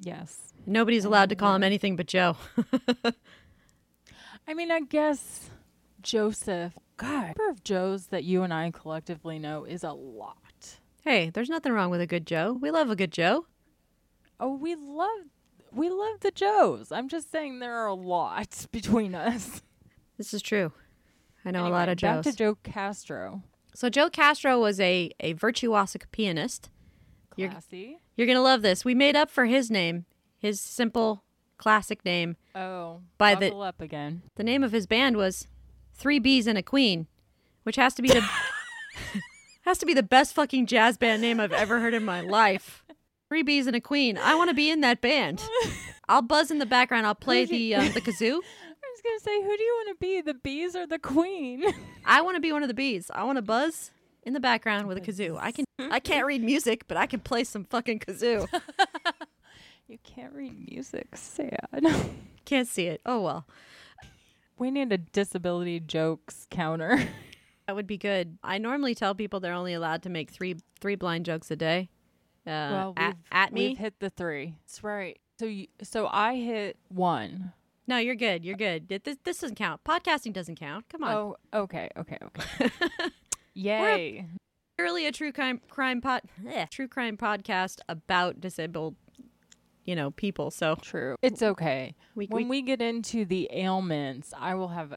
[0.00, 0.52] yes.
[0.66, 2.36] Nobody's allowed to call him anything but Joe.
[4.48, 5.50] I mean, I guess
[6.02, 6.72] Joseph.
[6.96, 10.78] God, the number of Joes that you and I collectively know is a lot.
[11.04, 12.52] hey, there's nothing wrong with a good Joe.
[12.60, 13.46] We love a good Joe.
[14.40, 15.20] Oh, we love
[15.72, 16.90] we love the Joes.
[16.90, 19.62] I'm just saying there are a lot between us.
[20.16, 20.72] This is true.
[21.46, 22.32] I know a lot of Back Joes.
[22.34, 23.42] to Joe Castro.
[23.74, 26.68] so Joe Castro was a, a virtuosic pianist.
[27.36, 27.98] You're- Classy.
[28.16, 28.84] You're going to love this.
[28.84, 30.06] We made up for his name,
[30.38, 31.22] his simple
[31.58, 32.36] classic name.
[32.54, 34.22] Oh, By the- up again.
[34.36, 35.46] The name of his band was
[35.94, 37.06] Three Bees and a Queen,
[37.62, 38.22] which has to be the
[39.62, 42.84] has to be the best fucking jazz band name I've ever heard in my life.
[43.28, 44.16] Three Bees and a Queen.
[44.18, 45.42] I want to be in that band.
[46.08, 47.06] I'll buzz in the background.
[47.06, 48.40] I'll play the um, the kazoo.
[48.96, 51.64] I was gonna say, who do you want to be, the bees or the queen?
[52.06, 53.10] I want to be one of the bees.
[53.14, 53.90] I want to buzz
[54.22, 55.36] in the background with a kazoo.
[55.38, 55.66] I can.
[55.78, 58.48] I can't read music, but I can play some fucking kazoo.
[59.88, 61.08] you can't read music.
[61.14, 61.58] Sad.
[62.46, 63.00] Can't see it.
[63.04, 63.44] Oh well.
[64.56, 66.96] we need a disability jokes counter.
[67.66, 68.38] That would be good.
[68.44, 71.90] I normally tell people they're only allowed to make three three blind jokes a day.
[72.46, 73.70] Uh, well, at, at me.
[73.70, 74.54] we've hit the three.
[74.62, 75.18] That's right.
[75.38, 77.52] So, you, so I hit one.
[77.86, 78.44] No, you're good.
[78.44, 78.88] You're good.
[78.88, 79.82] This, this doesn't count.
[79.84, 80.88] Podcasting doesn't count.
[80.88, 81.14] Come on.
[81.14, 82.70] Oh, okay, okay, okay.
[83.54, 84.26] Yay!
[84.76, 88.96] Purely a true crime crime pod, eh, true crime podcast about disabled,
[89.84, 90.50] you know, people.
[90.50, 91.16] So True.
[91.22, 91.94] It's okay.
[92.14, 94.94] we, When we we get into the ailments, I will have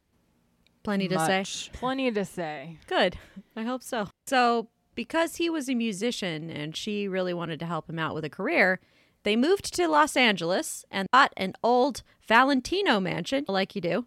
[0.84, 1.46] plenty to say.
[1.72, 2.80] plenty to say.
[2.88, 3.18] Good.
[3.56, 4.08] I hope so.
[4.28, 8.26] So, because he was a musician and she really wanted to help him out with
[8.26, 8.82] a career,
[9.24, 14.06] they moved to Los Angeles and bought an old Valentino mansion, like you do.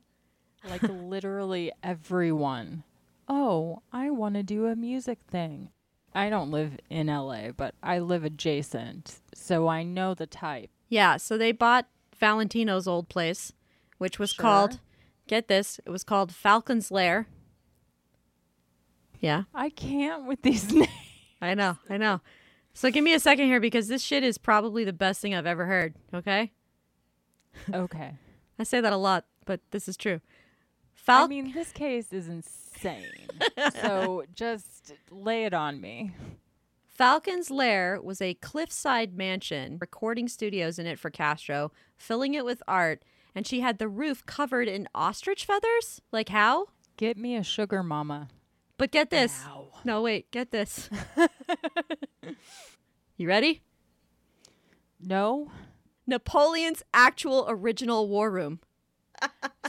[0.69, 2.85] Like literally everyone.
[3.29, 5.71] Oh, I want to do a music thing.
[6.15, 10.71] I don't live in LA, but I live adjacent, so I know the type.
[10.89, 11.87] Yeah, so they bought
[12.19, 13.53] Valentino's old place,
[13.99, 14.43] which was Sure.
[14.43, 14.81] called,
[15.27, 17.27] get this, it was called Falcon's Lair.
[19.21, 20.89] Yeah, I can't with these names.
[21.41, 22.21] I know, I know.
[22.75, 25.47] So give me a second here because this shit is probably the best thing I've
[25.47, 26.53] ever heard, okay?
[27.73, 28.15] Okay.
[28.59, 30.21] I say that a lot, but this is true.
[31.09, 33.29] I mean, this case is insane.
[33.83, 36.13] so just lay it on me.
[36.87, 42.63] Falcon's Lair was a cliffside mansion, recording studios in it for Castro, filling it with
[42.69, 43.03] art,
[43.35, 46.01] and she had the roof covered in ostrich feathers?
[46.13, 46.67] Like how?
[46.97, 48.29] Get me a sugar mama.
[48.83, 49.45] But get this.
[49.47, 49.69] Ow.
[49.85, 50.91] No, wait, get this.
[53.17, 53.63] you ready?
[55.01, 55.53] No?
[56.05, 58.59] Napoleon's actual original war room.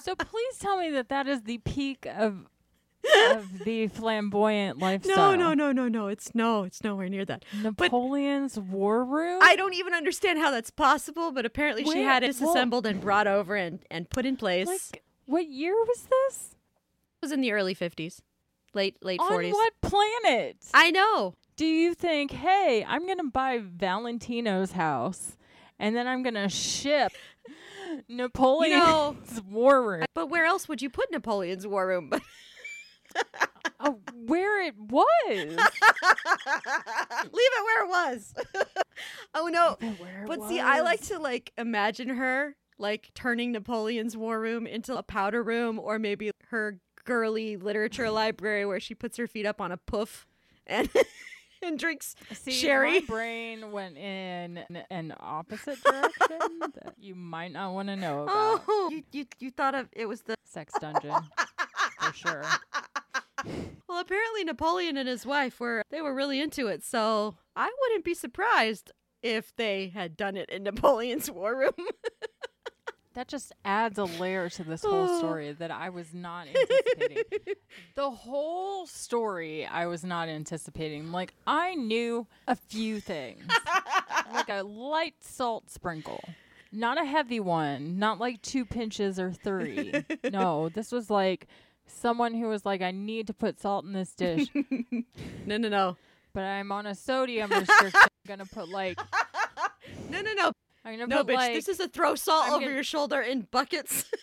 [0.02, 2.48] So please tell me that that is the peak of
[3.30, 5.38] of the flamboyant lifestyle.
[5.38, 6.08] No, no, no, no, no.
[6.08, 7.46] It's no, it's nowhere near that.
[7.62, 9.42] Napoleon's war room?
[9.44, 13.00] I don't even understand how that's possible, but apparently she had it well- disassembled and
[13.00, 14.66] brought over and, and put in place.
[14.66, 16.54] like what year was this?
[17.24, 18.22] it was in the early 50s,
[18.74, 19.52] late late On 40s.
[19.52, 20.58] what planet?
[20.74, 21.36] I know.
[21.56, 25.38] Do you think, hey, I'm going to buy Valentino's house
[25.80, 27.12] and then I'm going to ship
[28.10, 30.06] Napoleon's war room?
[30.16, 32.12] But where else would you put Napoleon's war room?
[33.80, 35.04] oh, where it was.
[35.38, 35.58] Leave
[37.34, 38.34] it where it was.
[39.36, 39.78] oh no.
[40.26, 45.04] But see, I like to like imagine her like turning Napoleon's war room into a
[45.04, 49.72] powder room or maybe her girly literature library where she puts her feet up on
[49.72, 50.26] a poof
[50.66, 50.90] and
[51.62, 53.00] and drinks See, sherry.
[53.00, 58.56] my brain went in an opposite direction that you might not want to know oh,
[58.56, 58.64] about.
[58.68, 61.16] Oh, you, you you thought of it was the Sex dungeon,
[62.00, 62.44] for sure.
[63.88, 64.00] well.
[64.00, 66.84] Apparently, Napoleon and his wife were they were really into it.
[66.84, 68.92] So I wouldn't be surprised
[69.24, 71.88] if they had done it in Napoleon's war room.
[73.14, 77.24] That just adds a layer to this whole story that I was not anticipating.
[77.96, 81.12] the whole story I was not anticipating.
[81.12, 83.44] Like I knew a few things.
[84.34, 86.24] like a light salt sprinkle.
[86.72, 89.94] Not a heavy one, not like two pinches or three.
[90.32, 91.48] no, this was like
[91.86, 94.48] someone who was like, I need to put salt in this dish,
[95.46, 95.98] no, no, no,
[96.34, 97.92] but I'm on a sodium restriction.
[97.94, 98.98] I'm gonna put like
[100.10, 100.52] no, no, no,
[100.84, 101.36] gonna no, bitch.
[101.36, 104.06] like this is a throw salt I'm over gonna- your shoulder in buckets.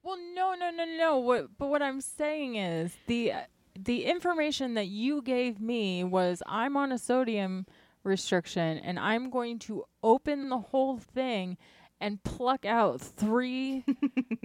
[0.00, 1.18] Well, no, no, no, no.
[1.18, 3.32] What, but what I'm saying is the
[3.78, 7.66] the information that you gave me was I'm on a sodium
[8.04, 11.58] restriction and I'm going to open the whole thing
[12.00, 13.84] and pluck out three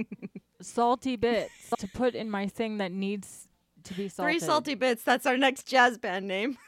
[0.62, 3.48] salty bits to put in my thing that needs
[3.86, 4.34] to be salted.
[4.34, 5.04] Three salty bits.
[5.04, 6.58] That's our next jazz band name.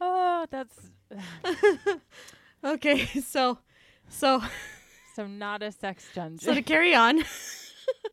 [0.00, 0.76] Oh, that's
[2.64, 3.58] Okay, so,
[4.08, 4.42] so,
[5.14, 6.38] so not a sex dungeon.
[6.38, 7.22] so to carry on.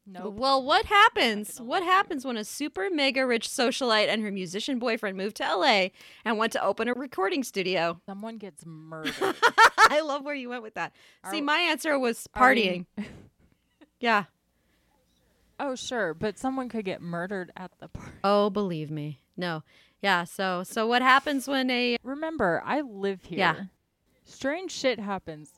[0.06, 0.34] nope.
[0.36, 1.60] Well, what happens?
[1.60, 5.88] What happens when a super mega rich socialite and her musician boyfriend move to LA
[6.26, 8.00] and want to open a recording studio?
[8.06, 9.14] Someone gets murdered.
[9.78, 10.94] I love where you went with that.
[11.32, 12.86] See, my answer was partying.
[12.98, 13.06] we-
[14.00, 14.26] yeah.
[15.60, 18.12] oh, sure, but someone could get murdered at the party.
[18.24, 19.20] Oh, believe me.
[19.36, 19.64] No.
[20.02, 23.40] Yeah, so so what happens when a Remember, I live here.
[23.40, 23.56] Yeah.
[24.26, 25.52] Strange shit happens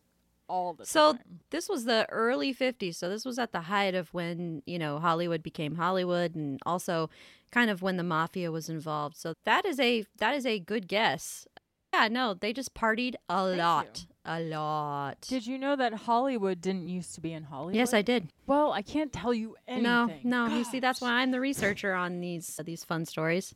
[0.47, 1.21] all the So time.
[1.49, 2.95] this was the early 50s.
[2.95, 7.09] So this was at the height of when, you know, Hollywood became Hollywood and also
[7.51, 9.17] kind of when the mafia was involved.
[9.17, 11.47] So that is a that is a good guess.
[11.93, 14.05] Yeah, no, they just partied a Thank lot.
[14.25, 15.21] A lot.
[15.21, 17.75] Did you know that Hollywood didn't used to be in Hollywood?
[17.75, 18.27] yes, I did.
[18.47, 20.19] Well, I can't tell you anything.
[20.23, 20.57] No, no.
[20.57, 23.53] You see, that's why I'm the researcher on these these fun stories.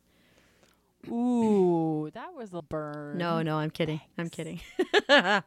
[1.08, 3.18] Ooh, that was a burn.
[3.18, 4.02] No, no, I'm kidding.
[4.18, 4.60] I'm kidding.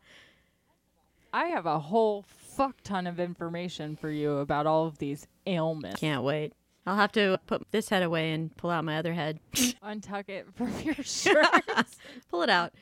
[1.33, 6.01] I have a whole fuck ton of information for you about all of these ailments.
[6.01, 6.53] Can't wait.
[6.87, 9.41] I'll have to put this head away and pull out my other head.
[9.55, 11.47] Untuck it from your shirt.
[12.31, 12.73] pull it out.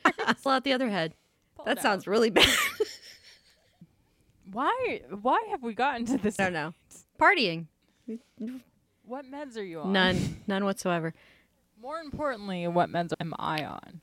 [0.43, 1.13] pull out the other head.
[1.55, 2.07] Pull That sounds out.
[2.11, 2.49] really bad.
[4.51, 5.01] Why?
[5.21, 6.39] Why have we gotten to this?
[6.39, 6.73] I don't know.
[7.19, 7.67] Partying.
[9.05, 9.93] What meds are you on?
[9.93, 10.41] None.
[10.47, 11.13] None whatsoever.
[11.81, 14.01] More importantly, what meds am I on?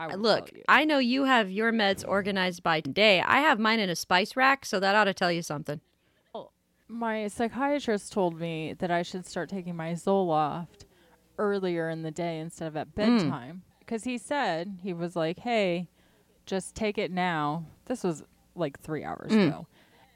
[0.00, 0.64] I uh, will Look, tell you.
[0.68, 3.20] I know you have your meds organized by day.
[3.20, 5.80] I have mine in a spice rack, so that ought to tell you something.
[6.88, 10.86] my psychiatrist told me that I should start taking my Zoloft
[11.38, 12.92] earlier in the day instead of at hmm.
[12.94, 13.62] bedtime.
[13.80, 15.88] Because he said, he was like, hey,
[16.46, 17.66] just take it now.
[17.86, 18.22] This was
[18.54, 19.40] like three hours hmm.
[19.40, 19.66] ago.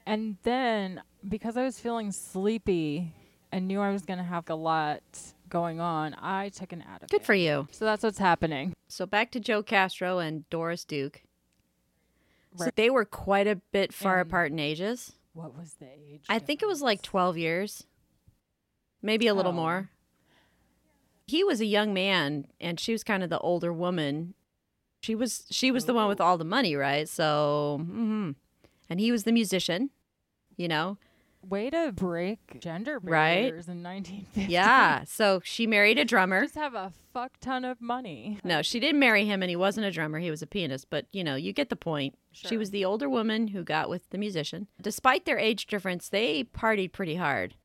[0.07, 3.13] And then because I was feeling sleepy
[3.51, 5.01] and knew I was going to have a lot
[5.49, 7.09] going on, I took an Ativan.
[7.09, 7.67] Good for you.
[7.71, 8.73] So that's what's happening.
[8.95, 11.21] So back to Joe Castro and Doris Duke.
[12.57, 15.11] So they were quite a bit far And- apart in ages.
[15.33, 16.23] What was the age?
[16.29, 17.85] I think it was like 12 years,
[19.01, 19.55] maybe a little Oh.
[19.55, 19.89] more.
[21.27, 24.33] He was a young man and she was kind of the older woman.
[25.01, 26.25] She was she was the one with Oh.
[26.25, 27.09] all the money, right?
[27.09, 28.35] So, mhm.
[28.89, 29.89] and he was the musician,
[30.55, 30.97] you know.
[31.49, 33.43] Way to break gender Right?
[33.49, 34.51] barriers in 1950.
[34.51, 35.03] Yeah.
[35.05, 36.41] So she married a drummer.
[36.43, 38.39] Just have a fuck ton of money.
[38.43, 40.19] No, she didn't marry him and he wasn't a drummer.
[40.19, 42.17] He was a pianist, but you know, you get the point.
[42.31, 44.67] She was the older woman who got with the musician.
[44.81, 47.55] Despite their age difference, they partied pretty hard.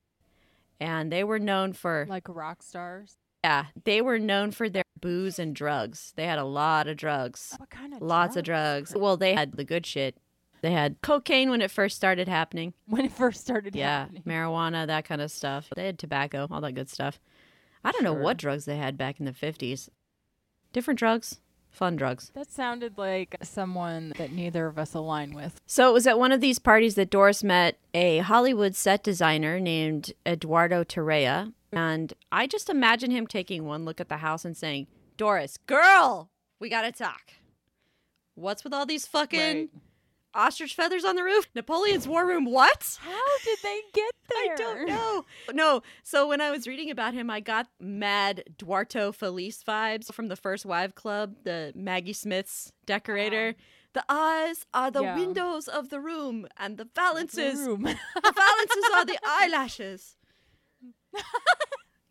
[0.79, 3.16] And they were known for Like rock stars.
[3.45, 6.12] yeah, they were known for their booze and drugs.
[6.16, 7.55] They had a lot of drugs.
[7.59, 8.95] What kind of Lots of drugs.
[8.97, 10.16] Well, they had the good shit.
[10.62, 12.75] They had cocaine when it first started happening.
[12.87, 13.81] When it first started happening.
[13.81, 14.23] Yeah, happening.
[14.27, 15.68] marijuana, that kind of stuff.
[15.75, 17.20] They had tobacco, all that good stuff.
[17.85, 19.88] I don't know what drugs they had back in the 50s.
[20.73, 22.31] Different drugs, fun drugs.
[22.35, 25.61] That sounded like someone that neither of us align with.
[25.66, 29.59] So it was at one of these parties that Doris met a Hollywood set designer
[29.59, 31.53] named Eduardo Tirella.
[31.73, 36.29] And I just imagine him taking one look at the house and saying, Doris, girl,
[36.59, 37.33] we got to talk.
[38.35, 39.70] What's with all these fucking Right.
[40.35, 41.49] Ostrich feathers on the roof?
[41.55, 42.99] Napoleon's War Room, what?
[43.01, 44.53] How did they get there?
[44.53, 45.25] I don't know.
[45.53, 45.83] No.
[46.03, 50.37] So when I was reading about him, I got mad Duarto Feliz vibes from the
[50.37, 53.55] First Wives Club, the Maggie Smith's decorator.
[53.59, 53.62] Oh.
[53.93, 55.16] The eyes are the Yeah.
[55.16, 57.83] windows of the room, and the valances, Room.
[57.83, 60.16] the valances are the eyelashes.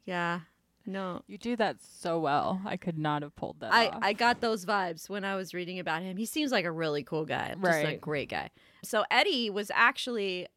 [0.05, 0.41] yeah.
[0.89, 1.21] No.
[1.28, 2.62] you do that so well.
[2.65, 3.99] I could not have pulled that I, off.
[4.02, 6.17] I got those vibes when I was reading about him.
[6.17, 8.49] He seems like a really cool guy, just a great guy.
[8.84, 10.47] So Eddie was actually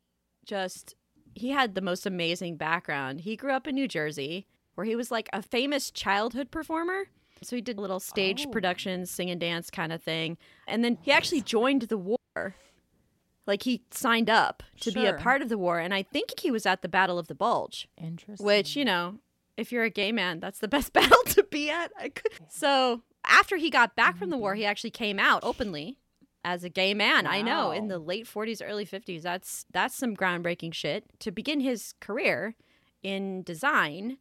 [0.44, 0.94] just
[1.34, 3.20] he had the most amazing background.
[3.20, 7.04] He grew up in New Jersey, where he was like a famous childhood performer.
[7.42, 8.50] So he did little stage Oh.
[8.50, 12.16] productions, sing and dance kind of thing, and then he actually joined the war.
[13.46, 16.50] Like he signed up to be a part of the war, and I think he
[16.52, 18.46] was at the Battle of the Bulge Interesting.
[18.46, 19.18] which you know
[19.56, 22.32] if you're a gay man that's the best battle to be at I could.
[22.48, 25.98] so after he got back from the war he actually came out openly
[26.44, 30.16] as a gay man i know in the late 40s early 50s that's that's some
[30.16, 32.54] groundbreaking shit to begin his career
[33.02, 34.18] in design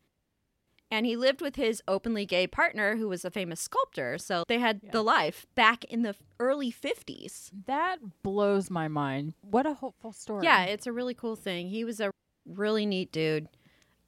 [0.93, 4.59] and he lived with his openly gay partner who was a famous sculptor so they
[4.59, 4.91] had Yeah.
[4.91, 9.33] the life back in the early 50s that blows my mind.
[9.41, 10.43] What a hopeful story.
[10.45, 11.69] yeah, it's a really cool thing.
[11.69, 12.09] He was a
[12.45, 13.47] really neat dude.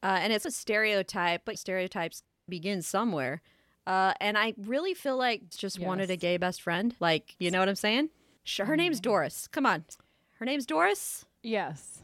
[0.03, 3.41] Uh, and it's a stereotype, but stereotypes begin somewhere.
[3.87, 6.93] Uh, and I really feel like just wanted a gay best friend.
[6.99, 8.09] Like, you know what I'm saying?
[8.43, 9.47] Sh- Her name's Doris.
[9.47, 9.85] Come on.
[10.39, 11.25] Her name's Doris.
[11.41, 11.99] yes.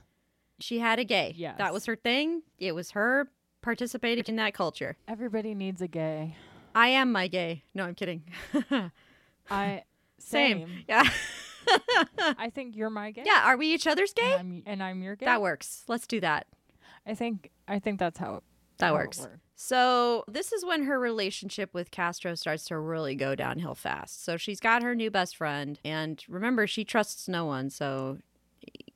[0.62, 1.34] She had a gay.
[1.38, 1.58] Yes.
[1.58, 2.42] That was her thing.
[2.58, 3.30] It was her
[3.62, 4.98] participating in that culture.
[5.08, 6.36] Everybody needs a gay.
[6.76, 7.64] I am my gay.
[7.74, 8.24] No, I'm kidding.
[9.50, 9.84] I
[10.20, 10.60] Same.
[10.68, 10.70] same.
[10.90, 11.10] Yeah.
[12.38, 13.24] I think you're my gay.
[13.26, 13.44] yeah.
[13.46, 14.36] Are we each other's And gay?
[14.36, 15.26] I'm, and I'm your gay.
[15.28, 15.84] That works.
[15.88, 16.48] Let's do that.
[17.10, 18.44] I think I think that's how it,
[18.78, 19.20] That how works.
[19.20, 19.38] works.
[19.56, 24.24] So, this is when her relationship with Castro starts to really go downhill fast.
[24.24, 27.70] So, she's got her new best friend, and remember, she trusts no one.
[27.70, 28.20] So,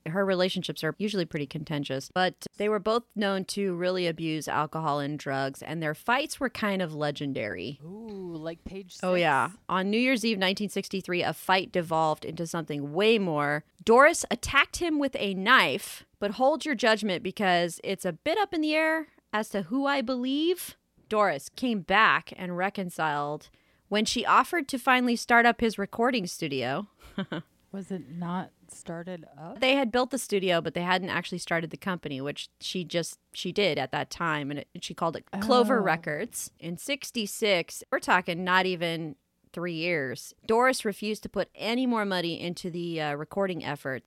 [0.07, 2.09] her relationships are usually pretty contentious.
[2.13, 6.49] But they were both known to really abuse alcohol and drugs, and their fights were
[6.49, 7.79] kind of legendary.
[7.83, 8.87] Ooh, like page.
[8.87, 9.03] Oh, six.
[9.03, 9.49] Oh, yeah.
[9.69, 13.63] On New Year's Eve 1963, a fight devolved into something way more.
[13.83, 18.53] Doris attacked him with a knife, but hold your judgment because it's a bit up
[18.53, 20.75] in the air as to who I believe.
[21.09, 23.49] Doris came back and reconciled
[23.89, 26.87] when she offered to finally start up his recording studio.
[27.71, 29.59] Was it not started up?
[29.59, 33.19] They had built the studio, but they hadn't actually started the company, which she just
[33.33, 35.83] she did at that time, and it, she called it Clover Oh.
[35.83, 36.51] Records.
[36.59, 39.15] In '66, we're talking not even
[39.51, 40.33] three years.
[40.47, 44.03] Doris refused to put any more money into the uh, recording effort,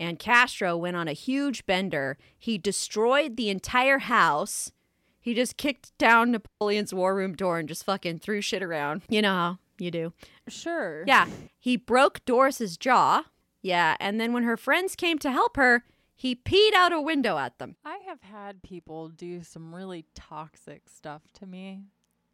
[0.00, 2.18] and Castro went on a huge bender.
[2.38, 4.72] He destroyed the entire house.
[5.20, 9.02] He just kicked down Napoleon's war room door and just fucking threw shit around.
[9.08, 10.12] You know how you do.
[10.48, 11.04] Sure.
[11.06, 11.26] Yeah.
[11.58, 13.24] He broke Doris's jaw.
[13.62, 13.96] Yeah.
[14.00, 15.84] And then when her friends came to help her,
[16.14, 17.76] he peed out a window at them.
[17.84, 21.84] I have had people do some really toxic stuff to me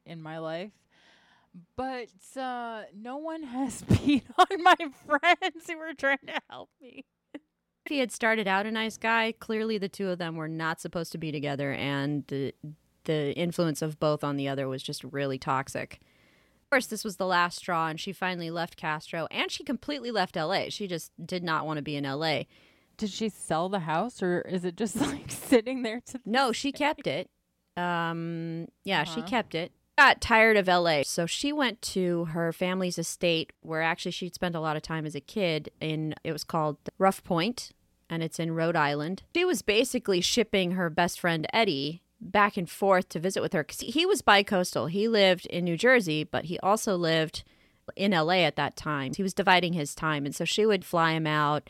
[0.06, 0.72] in my life,
[1.76, 7.04] but uh, no one has peed on my friends who were trying to help me.
[7.86, 11.12] He had started out a nice guy, clearly the two of them were not supposed
[11.12, 12.54] to be together, and the,
[13.04, 16.00] the influence of both on the other was just really toxic.
[16.64, 20.10] Of course, this was the last straw, and she finally left Castro, and she completely
[20.10, 20.70] left LA.
[20.70, 22.42] She just did not want to be in LA.
[22.96, 26.72] Did she sell the house or is it just like sitting there to No, she
[26.72, 27.28] kept it.
[27.76, 29.28] Um, yeah, she Uh-huh.
[29.28, 29.72] kept it.
[29.98, 34.56] Got tired of LA, so she went to her family's estate where actually she'd spent
[34.56, 37.70] a lot of time as a kid in it was called Rough Point
[38.10, 39.22] and it's in Rhode Island.
[39.36, 43.64] She was basically shipping her best friend Eddie back and forth to visit with her
[43.64, 44.86] cuz he was bi-coastal.
[44.86, 47.44] He lived in New Jersey, but he also lived
[47.96, 49.12] in LA at that time.
[49.14, 51.68] He was dividing his time and so she would fly him out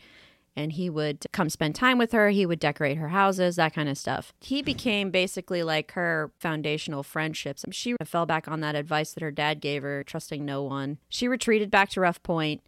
[0.55, 2.29] and he would come spend time with her.
[2.29, 4.33] He would decorate her houses, that kind of stuff.
[4.39, 7.65] He became basically like her foundational friendships.
[7.71, 10.99] She fell back on that advice that her dad gave her, trusting no one.
[11.09, 12.61] She retreated back to Rough Point.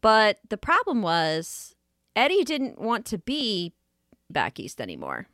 [0.00, 1.74] But the problem was,
[2.16, 3.72] Eddie didn't want to be
[4.30, 5.28] back east anymore.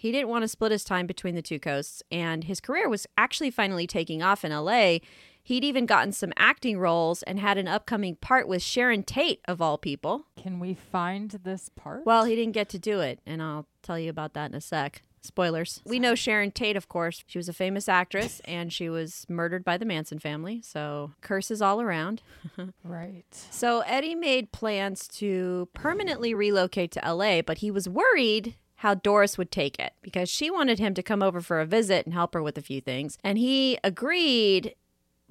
[0.00, 3.06] He didn't want to split his time between the two coasts, and his career was
[3.18, 5.00] actually finally taking off in LA.
[5.42, 9.60] He'd even gotten some acting roles and had an upcoming part with Sharon Tate, of
[9.60, 10.24] all people.
[10.42, 12.06] Can we find this part?
[12.06, 14.60] Well, he didn't get to do it, and I'll tell you about that in a
[14.62, 15.02] sec.
[15.20, 15.82] Spoilers.
[15.84, 17.22] We know Sharon Tate, of course.
[17.26, 21.60] She was a famous actress, and she was murdered by the Manson family, so curses
[21.60, 22.22] all around.
[22.84, 23.26] right.
[23.50, 29.36] So Eddie made plans to permanently relocate to LA, but he was worried how Doris
[29.36, 32.32] would take it because she wanted him to come over for a visit and help
[32.32, 33.18] her with a few things.
[33.22, 34.74] And he agreed,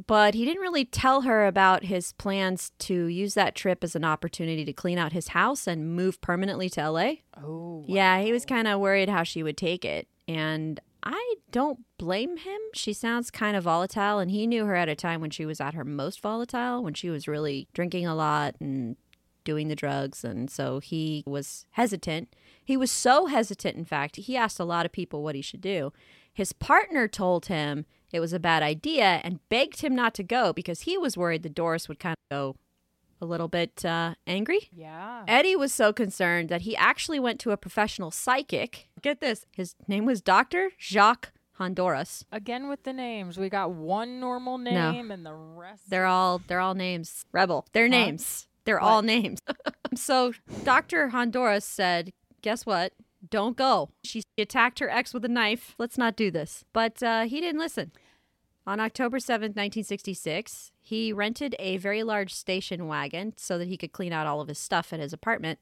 [0.06, 4.06] but he didn't really tell her about his plans to use that trip as an
[4.06, 7.14] opportunity to clean out his house and move permanently to LA.
[7.44, 7.84] Oh.
[7.88, 10.08] Yeah, he was kind of worried how she would take it.
[10.28, 12.60] And I don't blame him.
[12.76, 15.60] She sounds kind of volatile, and he knew her at a time when she was
[15.60, 18.96] at her most volatile, when she was really drinking a lot and
[19.50, 20.24] doing the drugs.
[20.24, 22.26] And so he was hesitant.
[22.64, 25.62] He was so hesitant, in fact, he asked a lot of people what he should
[25.62, 25.92] do.
[26.32, 30.54] His partner told him it was a bad idea and begged him not to go
[30.54, 32.56] because he was worried that Doris would kind of go
[33.22, 34.70] a little bit uh, angry.
[34.72, 35.24] Yeah.
[35.28, 38.88] Eddie was so concerned that he actually went to a professional psychic.
[39.02, 40.72] Get this, his name was Dr.
[40.80, 42.24] Jacques Honduras.
[42.32, 43.38] Again with the names.
[43.38, 44.92] We got one normal No.
[44.92, 45.90] name and the rest.
[45.90, 47.26] They're all they're all names.
[47.34, 47.66] Rebel.
[47.74, 48.00] They're Huh?
[48.06, 48.48] names.
[48.70, 49.40] They're all names.
[49.96, 50.32] so
[50.64, 51.10] Dr.
[51.10, 52.14] Honduras said,
[52.44, 52.94] "Guess what?
[53.28, 55.74] Don't go." She attacked her ex with a knife.
[55.80, 56.64] Let's not do this.
[56.72, 57.92] But uh, he didn't listen.
[58.68, 63.92] On October 7th, 1966, he rented a very large station wagon so that he could
[63.92, 65.58] clean out all of his stuff at his apartment.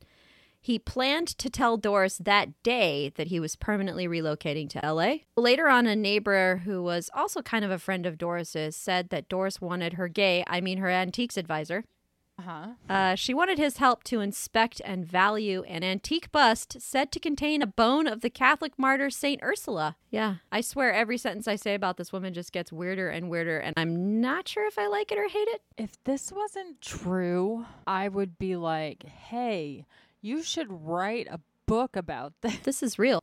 [0.60, 5.20] He planned to tell Doris that day that he was permanently relocating to LA.
[5.38, 9.30] Later on, a neighbor who was also kind of a friend of Doris's said that
[9.30, 11.86] Doris wanted her gay, I mean her antiques advisor.
[12.40, 12.68] Uh-huh.
[12.88, 17.64] Uh, she wanted his help to inspect and value an antique bust said to contain
[17.64, 19.96] a bone of the Catholic martyr Saint Ursula.
[20.12, 23.58] Yeah, I swear every sentence I say about this woman just gets weirder and weirder,
[23.58, 25.62] and I'm not sure if I like it or hate it.
[25.78, 29.88] If this wasn't true, I would be like, "Hey,
[30.22, 33.20] you should write a book about this." This is real.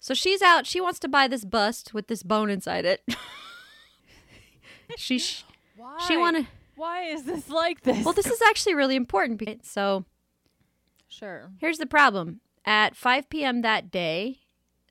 [0.00, 0.66] So she's out.
[0.66, 3.02] She wants to buy this bust with this bone inside it.
[4.96, 5.44] she sh-
[6.08, 6.48] she wanted.
[6.78, 8.04] Why is this like this?
[8.04, 9.38] Well, this is actually really important.
[9.38, 10.04] because- So
[11.08, 11.50] sure.
[11.58, 12.40] Here's the problem.
[12.64, 13.62] At 5 p.m.
[13.62, 14.38] that day,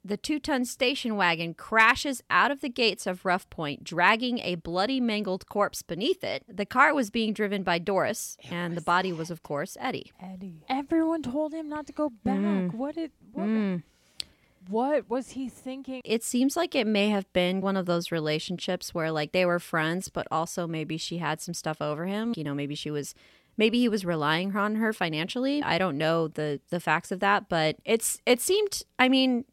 [0.04, 4.56] the two ton station wagon crashes out of the gates of Rough Point, dragging a
[4.56, 6.44] bloody, mangled corpse beneath it.
[6.48, 10.12] The car was being driven by Doris, and the body was, of course, Eddie.
[10.22, 10.64] Eddie.
[10.70, 12.38] Everyone told him not to go back.
[12.38, 12.74] Mm.
[12.74, 13.84] What did what, Mm.
[14.70, 16.01] What was he thinking?
[16.03, 19.59] It seems like it may have been one of those relationships where, like, they were
[19.59, 22.34] friends, but also maybe she had some stuff over him.
[22.36, 23.13] You know, maybe she was.
[23.59, 25.63] Maybe he was relying on her financially.
[25.63, 28.84] I don't know the the facts of that, but it's it seemed.
[28.99, 29.45] I mean,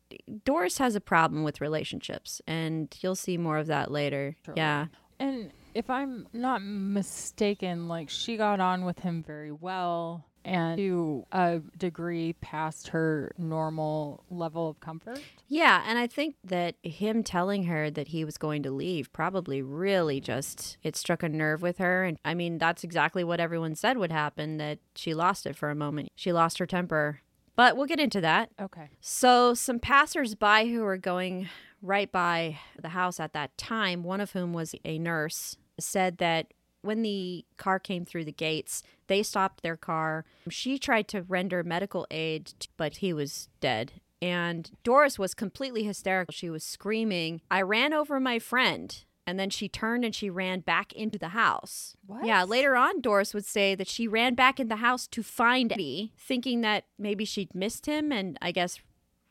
[0.45, 4.37] Doris has a problem with relationships, and you'll see more of that later.
[4.55, 4.89] Yeah,
[5.19, 11.27] And if I'm not mistaken, like she got on with him very well and to
[11.33, 15.21] a degree past her normal level of comfort.
[15.49, 19.63] yeah, and I think that him telling her that he was going to leave probably
[19.63, 23.75] really just it struck a nerve with her, and I mean that's exactly what everyone
[23.75, 24.59] said would happen.
[24.59, 26.11] That she lost it for a moment.
[26.15, 27.21] She lost her temper.
[27.57, 28.51] But we'll get into that.
[28.61, 28.89] Okay.
[29.01, 31.49] So, some passersby who were going
[31.81, 36.53] right by the house at that time, one of whom was a nurse, said that
[36.83, 40.25] when the car came through the gates, they stopped their car.
[40.49, 43.93] She tried to render medical aid, but he was dead.
[44.23, 46.33] And Doris was completely hysterical.
[46.33, 49.05] She was screaming, I ran over my friend.
[49.27, 51.97] And then she turned and she ran back into the house.
[52.07, 52.27] What?
[52.27, 55.73] Yeah, later on, Doris would say that she ran back in the house to find
[55.73, 58.81] Eddie, thinking that maybe she'd missed him and I guess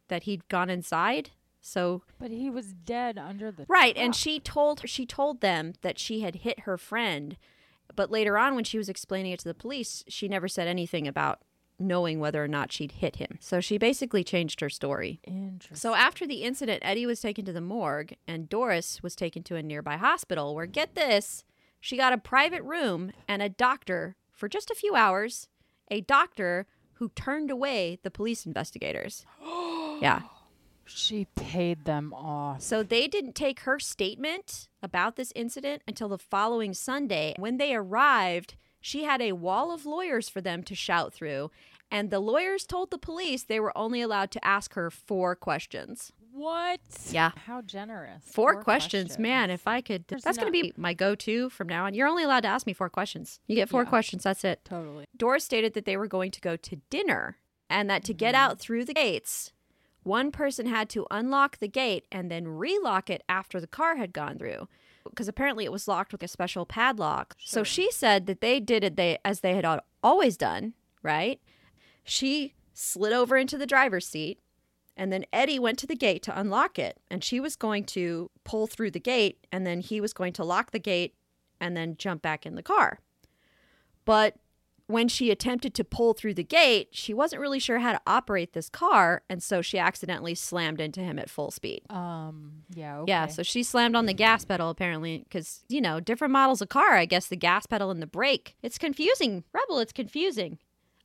[0.07, 1.29] that he'd gone inside.
[1.61, 5.97] So But he was dead under the Right, and she told she told them that
[5.97, 7.37] she had hit her friend,
[7.95, 11.07] but later on when she was explaining it to the police, she never said anything
[11.07, 11.41] about
[11.79, 13.37] knowing whether or not she'd hit him.
[13.39, 15.19] So she basically changed her story.
[15.25, 15.75] Interesting.
[15.75, 19.55] So after the incident, Eddie was taken to the morgue and Doris was taken to
[19.55, 21.43] a nearby hospital where get this,
[21.79, 25.49] she got a private room and a doctor for just a few hours,
[25.89, 29.25] a doctor who turned away the police investigators.
[30.01, 30.21] yeah.
[30.85, 32.61] She paid them off.
[32.61, 37.35] So they didn't take her statement about this incident until the following Sunday.
[37.37, 41.51] When they arrived, she had a wall of lawyers for them to shout through,
[41.89, 46.11] and the lawyers told the police they were only allowed to ask her four questions.
[46.33, 46.79] What?
[47.11, 47.31] Yeah.
[47.45, 48.23] How generous.
[48.25, 49.19] Four, questions.
[49.19, 49.51] man.
[49.51, 51.93] If I could, There's that's going to be my go-to from now on.
[51.93, 53.39] You're only allowed to ask me four questions.
[53.45, 53.89] You get four Yeah.
[53.89, 54.23] questions.
[54.23, 54.61] That's it.
[54.65, 55.05] Totally.
[55.15, 57.37] Doris stated that they were going to go to dinner
[57.69, 58.43] and that to get mm-hmm.
[58.43, 59.52] out through the gates,
[60.03, 64.13] one person had to unlock the gate and then relock it after the car had
[64.13, 64.67] gone through.
[65.09, 67.35] Because apparently it was locked with a special padlock.
[67.39, 71.41] So she said that they did it they as they had always done, right?
[72.03, 74.39] She slid over into the driver's seat
[74.95, 78.29] and then Eddie went to the gate to unlock it and she was going to
[78.43, 81.15] pull through the gate and then he was going to lock the gate
[81.59, 82.99] and then jump back in the car.
[84.05, 84.35] But
[84.93, 88.53] when she attempted to pull through the gate, she wasn't really sure how to operate
[88.53, 91.81] this car, and so she accidentally slammed into him at full speed.
[91.89, 92.63] Um.
[92.73, 92.99] Yeah.
[92.99, 93.11] Okay.
[93.11, 96.69] Yeah, so she slammed on the gas pedal apparently because, you know, different models of
[96.69, 98.55] car, I guess the gas pedal and the brake.
[98.63, 99.43] It's confusing.
[99.53, 100.59] Rebel, it's confusing.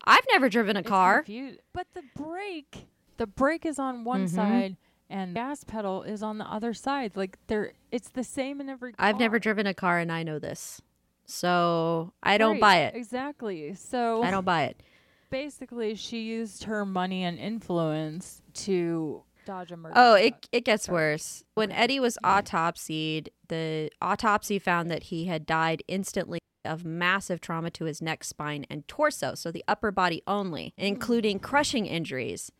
[0.05, 1.23] I've never driven a It's car.
[1.25, 2.87] confu- but the brake,
[3.17, 4.31] the brake is on one Mhm.
[4.35, 4.77] side
[5.11, 7.17] and gas pedal is on the other side.
[7.17, 8.93] Like they're, it's the same in every.
[8.93, 9.07] Car.
[9.07, 10.81] I've never driven a car and I know this.
[11.31, 12.95] So I don't Right, buy it.
[12.97, 13.75] Exactly.
[13.79, 14.83] So I don't buy it.
[15.31, 19.95] basically, she used her money and influence to dodge a murder.
[19.97, 21.45] Oh, it it gets worse.
[21.55, 27.71] When Eddie was autopsied, the autopsy found that he had died instantly of massive trauma
[27.71, 30.85] to his neck, spine, and torso, so the upper body only, hmm.
[30.85, 32.51] including crushing injuries.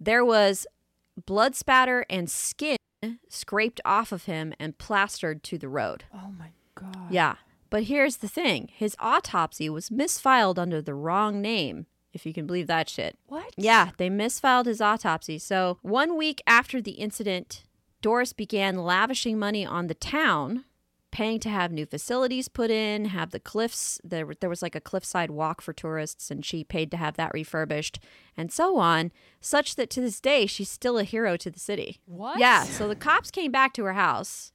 [0.00, 0.66] There was
[1.24, 2.76] blood spatter and skin
[3.28, 6.04] scraped off of him and plastered to the road.
[6.14, 7.10] Oh my god.
[7.10, 7.36] Yeah.
[7.70, 12.46] But here's the thing his autopsy was misfiled under the wrong name, if you can
[12.46, 13.18] believe that shit.
[13.26, 13.52] What?
[13.56, 15.38] Yeah, they misfiled his autopsy.
[15.38, 17.64] So, one week after the incident,
[18.02, 20.64] Doris began lavishing money on the town,
[21.10, 24.80] paying to have new facilities put in, have the cliffs, there, there was like a
[24.80, 27.98] cliffside walk for tourists, and she paid to have that refurbished,
[28.36, 29.10] and so on,
[29.40, 32.00] such that to this day, she's still a hero to the city.
[32.04, 32.38] What?
[32.38, 34.52] Yeah, so the cops came back to her house.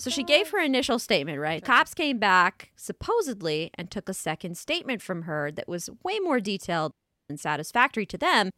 [0.00, 1.62] So she gave her initial statement, right?
[1.62, 6.40] Cops came back supposedly and took a second statement from her that was way more
[6.40, 6.92] detailed
[7.28, 8.48] and satisfactory to them.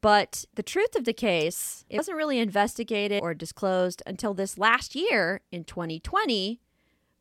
[0.00, 4.94] But the truth of the case, it wasn't really investigated or disclosed until this last
[4.94, 6.60] year in 2020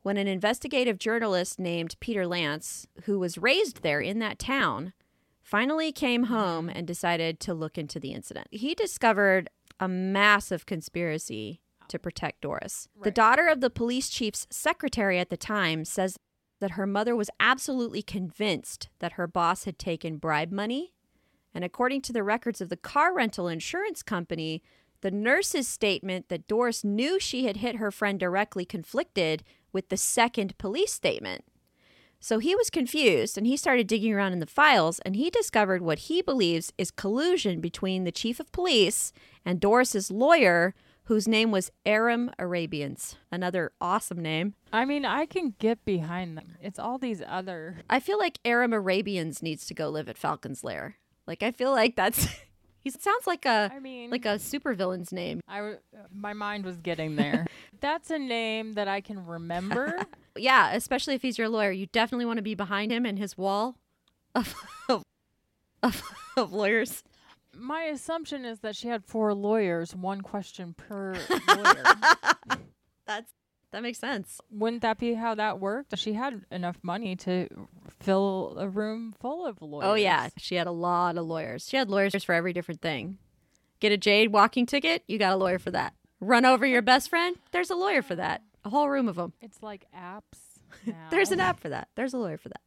[0.03, 4.93] when an investigative journalist named Peter Lance, who was raised there in that town,
[5.41, 8.47] finally came home and decided to look into the incident.
[8.51, 11.61] He discovered a massive conspiracy
[11.92, 12.88] to protect Doris.
[13.02, 16.18] The daughter of the police chief's secretary at the time says
[16.60, 20.94] that her mother was absolutely convinced that her boss had taken bribe money.
[21.54, 24.64] And according to the records of the car rental insurance company,
[25.02, 29.98] the nurse's statement that Doris knew she had hit her friend directly conflicted with the
[29.98, 31.44] second police statement.
[32.24, 35.82] So he was confused and he started digging around in the files and he discovered
[35.82, 39.12] what he believes is collusion between the chief of police
[39.44, 40.76] and Doris's lawyer,
[41.12, 43.18] whose name was Aram Arabians.
[43.34, 44.53] Another awesome name.
[44.72, 46.55] I mean, I can get behind them.
[46.62, 47.80] It's all these other.
[47.89, 50.95] I feel like Aram Arabians needs to go live at Falcon's Lair.
[51.28, 52.30] Like I feel like that's
[52.80, 55.41] he sounds like a I mean, like a supervillain's name.
[55.49, 55.80] I w-
[56.14, 57.45] my mind was getting there.
[57.82, 59.99] That's a name that I can remember.
[60.38, 63.38] Yeah, especially if he's your lawyer, you definitely want to be behind him and his
[63.38, 63.76] wall
[64.34, 64.55] of
[64.88, 65.03] of,
[65.84, 66.01] of,
[66.38, 67.03] of lawyers.
[67.56, 71.14] My assumption is that she had four lawyers, one question per
[71.47, 71.84] lawyer.
[73.06, 73.32] That's
[73.72, 74.41] that makes sense.
[74.49, 75.97] Wouldn't that be how that worked?
[75.97, 77.47] She had enough money to
[77.99, 79.88] fill a room full of lawyers.
[79.88, 81.68] Oh yeah, she had a lot of lawyers.
[81.70, 83.18] She had lawyers for every different thing.
[83.80, 85.93] Get a Jade walking ticket, you got a lawyer for that.
[86.20, 87.36] Run over your best friend?
[87.52, 88.43] There's a lawyer for that.
[88.64, 89.34] A whole room of them.
[89.41, 90.93] It's like apps.
[91.10, 91.88] There's an app for that.
[91.95, 92.62] There's a lawyer for that.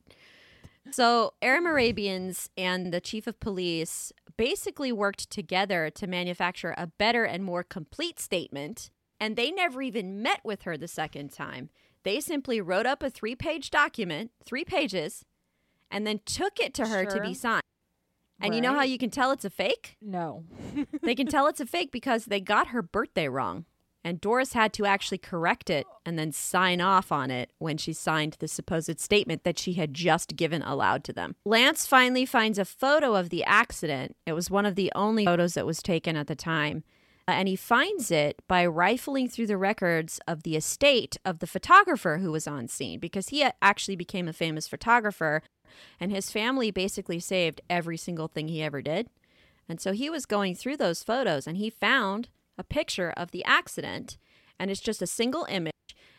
[0.91, 7.25] So, Aram Arabians and the chief of police basically worked together to manufacture a better
[7.25, 11.71] and more complete statement, and they never even met with her the second time.
[12.03, 15.25] They simply wrote up a three page document, three pages,
[15.91, 17.63] and then took it to her to be signed.
[18.41, 19.97] And you know how you can tell it's a fake?
[20.03, 20.45] No.
[21.03, 23.65] they can tell it's a fake because they got her birthday wrong.
[24.05, 27.95] And Doris had to actually correct it and then sign off on it when she
[27.95, 31.37] signed the supposed statement that she had just given aloud to them.
[31.47, 34.15] Lance finally finds a photo of the accident.
[34.27, 36.85] It was one of the only photos that was taken at the time.
[37.27, 41.47] Uh, and he finds it by rifling through the records of the estate of the
[41.47, 45.43] photographer who was on scene because he actually became a famous photographer
[45.99, 49.09] and his family basically saved every single thing he ever did.
[49.67, 52.29] And so he was going through those photos and he found
[52.59, 54.19] a picture of the accident
[54.59, 55.73] and it's just a single image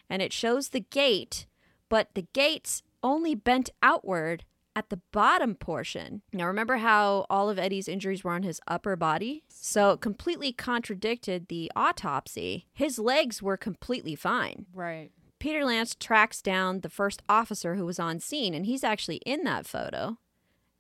[0.10, 1.46] and it shows the gate,
[1.90, 4.44] but the gate's only bent outward
[4.76, 6.22] at the bottom portion.
[6.34, 9.44] Now remember how all of Eddie's injuries were on his upper body?
[9.48, 12.68] So it completely contradicted the autopsy.
[12.74, 14.66] His legs were completely fine.
[14.74, 15.12] Right.
[15.40, 19.44] Peter Lance tracks down the first officer who was on scene, and he's actually in
[19.44, 20.18] that photo.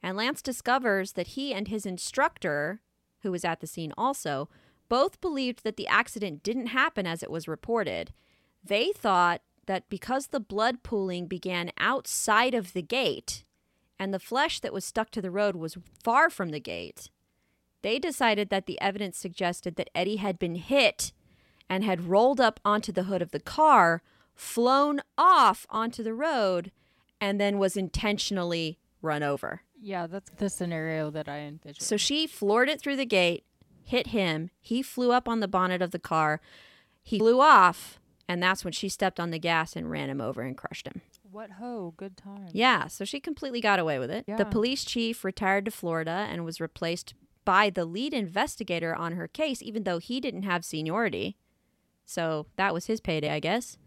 [0.01, 2.81] And Lance discovers that he and his instructor,
[3.21, 4.49] who was at the scene also,
[4.89, 8.13] both believed that the accident didn't happen as it was reported.
[8.63, 13.43] They thought that because the blood pooling began outside of the gate
[13.99, 17.09] and the flesh that was stuck to the road was far from the gate,
[17.81, 21.13] they decided that the evidence suggested that Eddie had been hit
[21.69, 24.01] and had rolled up onto the hood of the car,
[24.33, 26.71] flown off onto the road,
[27.21, 29.61] and then was intentionally run over.
[29.79, 31.81] Yeah, that's the scenario that I envisioned.
[31.81, 33.43] So she floored it through the gate,
[33.85, 34.49] hit him.
[34.59, 36.41] He flew up on the bonnet of the car.
[37.03, 40.41] He flew off, and that's when she stepped on the gas and ran him over
[40.41, 41.01] and crushed him.
[41.31, 42.47] what ho, good time.
[42.51, 44.25] Yeah, so she completely got away with it.
[44.25, 47.13] The police chief retired to Florida and was replaced
[47.43, 51.37] by the lead investigator on her case, even though he didn't have seniority.
[52.05, 53.77] So that was his payday, I guess,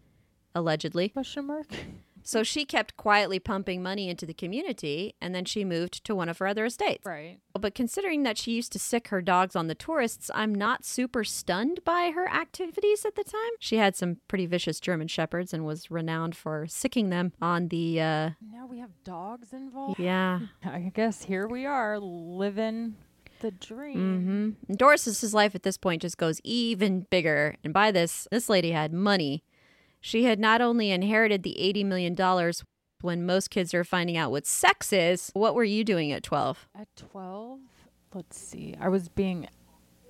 [0.55, 1.09] allegedly.
[1.09, 1.67] Question mark?
[2.29, 6.29] So she kept quietly pumping money into the community, and then she moved to one
[6.29, 7.03] of her other estates.
[7.03, 7.39] Right.
[7.59, 11.23] But considering that she used to sick her dogs on the tourists, I'm not super
[11.23, 13.53] stunned by her activities at the time.
[13.59, 17.99] She had some pretty vicious German shepherds and was renowned for sicking them on the,
[17.99, 19.99] uh, Now we have dogs involved.
[19.99, 20.41] yeah.
[20.63, 22.93] I guess here we are living
[23.39, 24.55] the dream.
[24.67, 27.55] hmm Doris's life at this point just goes even bigger.
[27.63, 29.43] And by this, this lady had money.
[30.01, 32.53] She had not only inherited the $80 million
[33.01, 35.29] when most kids are finding out what sex is.
[35.33, 36.67] What were you doing at 12?
[36.77, 37.59] At 12,
[38.13, 38.75] let's see.
[38.79, 39.47] I was being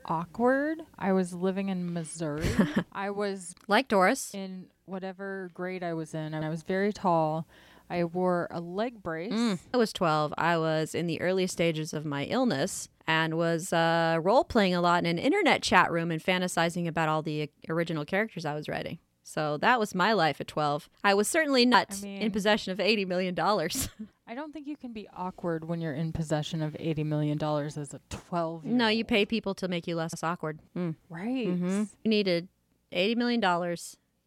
[0.06, 0.82] awkward.
[0.98, 2.48] I was living in Missouri.
[2.92, 4.34] I was Like Doris.
[4.34, 7.48] in whatever grade I was in, and I was very tall.
[7.92, 9.58] I wore a leg brace.
[9.74, 10.34] I was 12.
[10.38, 14.82] I was in the early stages of my illness and was uh, role playing a
[14.82, 18.70] lot in an internet chat room and fantasizing about all the original characters I was
[18.70, 19.00] writing.
[19.30, 20.90] So that was my life at 12.
[21.04, 23.36] I was certainly not I in possession of $80 million.
[24.28, 27.94] I don't think you can be awkward when you're in possession of $80 million as
[27.94, 30.60] a 12 year no, you pay people to make you less awkward.
[30.76, 30.96] Mm.
[31.10, 31.48] Right.
[31.48, 31.84] Mm-hmm.
[32.04, 32.48] You needed
[32.92, 33.78] $80 million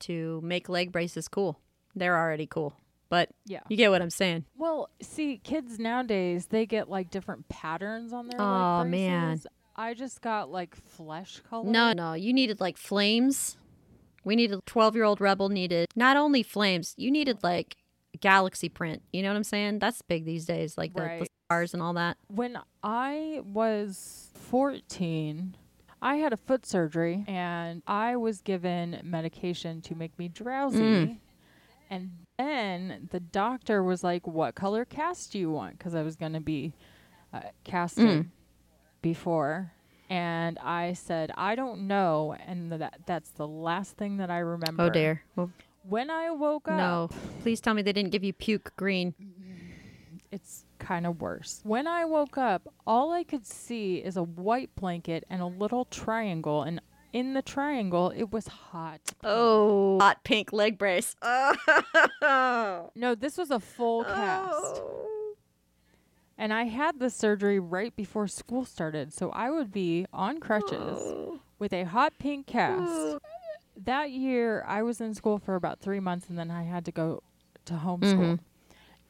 [0.00, 1.58] to make leg braces cool.
[1.96, 2.74] They're already cool.
[3.08, 3.60] But Yeah.
[3.68, 4.44] you get what I'm saying.
[4.56, 9.40] Well, see, kids nowadays, they get like different patterns on their oh, leg man.
[9.74, 11.68] I just got like flesh color.
[11.68, 13.56] No, no, you needed like flames.
[14.24, 17.76] We needed 12 year old Rebel needed not only flames, you needed like
[18.20, 19.02] galaxy print.
[19.12, 19.78] You know what I'm saying?
[19.80, 22.16] That's big these days, like the, the stars and all that.
[22.28, 25.56] When I was 14,
[26.00, 30.78] I had a foot surgery and I was given medication to make me drowsy.
[30.78, 31.18] Mm.
[31.90, 35.78] And then the doctor was like, What color cast do you want?
[35.78, 36.74] Because I was going to be
[37.32, 38.26] uh, casted Mm.
[39.00, 39.72] before.
[40.10, 42.34] And I said, I don't know.
[42.46, 44.82] And that that's the last thing that I remember.
[44.82, 45.22] Oh dear.
[45.36, 45.50] Well,
[45.88, 47.10] When I woke up, no.
[47.42, 49.14] Please tell me they didn't give you puke green.
[50.30, 51.60] it's kind of worse.
[51.64, 55.84] When I woke up, all I could see is a white blanket and a little
[55.86, 56.80] triangle, and
[57.12, 59.00] in the triangle, it was hot.
[59.22, 61.14] Oh, hot pink leg brace.
[61.22, 61.54] Oh.
[62.94, 64.54] No, this was a full cast.
[64.54, 65.08] Oh.
[66.42, 70.98] And I had the surgery right before school started, so I would be on crutches
[71.60, 73.18] with a hot pink cast.
[73.84, 76.92] That year, I was in school for about three months, and then I had to
[76.92, 77.22] go
[77.64, 78.38] to homeschool.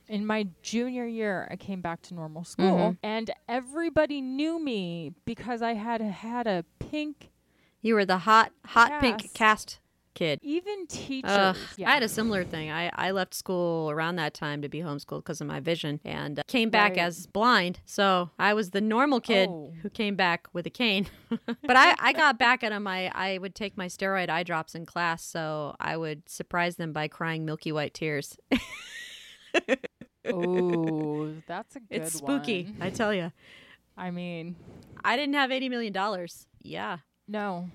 [0.09, 2.99] In my junior year, I came back to normal school, Mhm.
[3.03, 7.31] and everybody knew me because I had had a pink
[7.81, 9.81] You were the hot, hot pink Cast.
[10.15, 10.39] Kid.
[10.43, 11.31] Even teachers.
[11.31, 11.91] Ugh, yeah.
[11.91, 12.71] I had a similar thing.
[12.71, 16.39] I, I left school around that time to be homeschooled because of my vision and
[16.39, 17.01] uh, came back Right.
[17.01, 17.81] as blind.
[17.87, 19.73] So I was the normal kid Oh.
[19.83, 21.07] who came back with a cane.
[21.47, 22.87] but I, I got back at them.
[22.87, 25.25] I, I would take my steroid eye drops in class.
[25.25, 28.37] So I would surprise them by crying milky white tears.
[30.31, 32.77] oh, that's a good it's spooky, one.
[32.81, 33.33] I tell you.
[33.97, 34.57] I mean,
[35.05, 36.27] I didn't have $80 million.
[36.63, 36.99] Yeah.
[37.29, 37.69] no.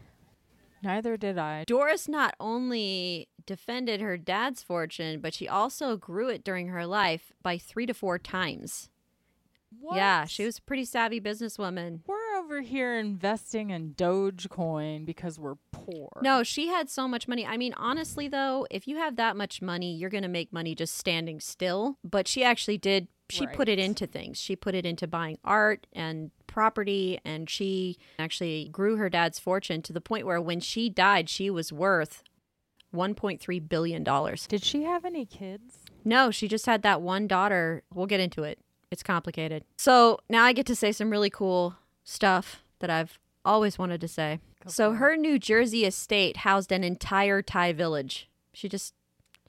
[0.83, 1.63] Neither did I.
[1.65, 7.31] Doris not only defended her dad's fortune, but she also grew it during her life
[7.41, 8.89] by three to four times.
[9.93, 11.99] Yeah, she was a pretty savvy businesswoman.
[12.07, 16.09] We're over here investing in Dogecoin because we're poor.
[16.21, 17.45] No, she had so much money.
[17.45, 20.73] I mean, honestly, though, if you have that much money, you're going to make money
[20.73, 21.97] just standing still.
[22.03, 24.39] But she actually did, she put it into things.
[24.39, 29.81] She put it into buying art and property, and she actually grew her dad's fortune
[29.83, 32.23] to the point where when she died, she was worth
[32.95, 34.03] $1.3 billion.
[34.47, 35.79] Did she have any kids?
[36.05, 37.83] No, she just had that one daughter.
[37.93, 38.59] We'll get into it.
[38.89, 39.63] It's complicated.
[39.77, 41.75] So now I get to say some really cool
[42.05, 44.39] stuff that I've always wanted to say.
[44.63, 48.29] Go So her New Jersey estate housed an entire Thai village.
[48.53, 48.93] She just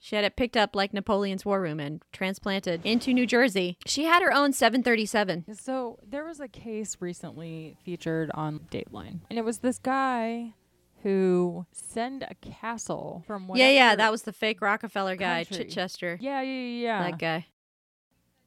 [0.01, 3.77] she had it picked up like Napoleon's war room and transplanted into New Jersey.
[3.85, 5.45] She had her own 737.
[5.55, 10.53] So there was a case recently featured on Dateline, and it was this guy
[11.03, 15.65] who sent a castle from Yeah, yeah, that was the fake Rockefeller guy, country.
[15.65, 16.17] Chichester.
[16.19, 17.03] yeah, yeah, yeah, yeah.
[17.11, 17.45] That guy.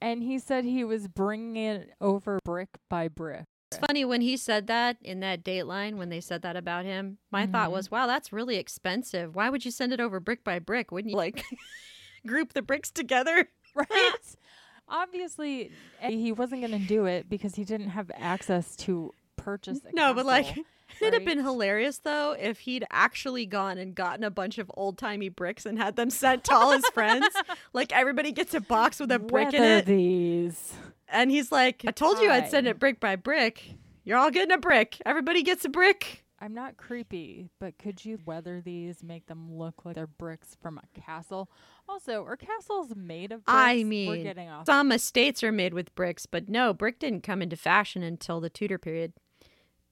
[0.01, 3.45] and he said he was bringing it over brick by brick.
[3.77, 7.19] It's funny when he said that in that Dateline when they said that about him.
[7.31, 7.73] My thought Mhm.
[7.73, 9.35] was, "Wow, that's really expensive.
[9.35, 10.91] Why would you send it over brick by brick?
[10.93, 11.45] Wouldn't you like
[12.27, 14.13] group the bricks together?" Right?
[14.89, 19.81] Obviously, eh, he wasn't going to do it because he didn't have access to purchase
[19.95, 20.65] No, but like castle,
[21.01, 24.99] it'd have been hilarious though if he'd actually gone and gotten a bunch of old
[24.99, 27.27] timey bricks and had them sent to all his friends.
[27.73, 30.75] Like everybody gets a box with a brick in it, these.
[31.13, 33.75] And he's like, "I told you I'd send it brick by brick.
[34.05, 34.99] You're all getting a brick.
[35.07, 39.85] Everybody gets a brick." I'm not creepy, but could you weather these, make them look
[39.85, 41.49] like they're bricks from a castle?
[41.89, 43.57] Also, are castles made of bricks?
[43.57, 44.67] I We're mean, getting off.
[44.67, 48.51] Some estates are made with bricks, but no, brick didn't come into fashion until the
[48.51, 49.13] Tudor period.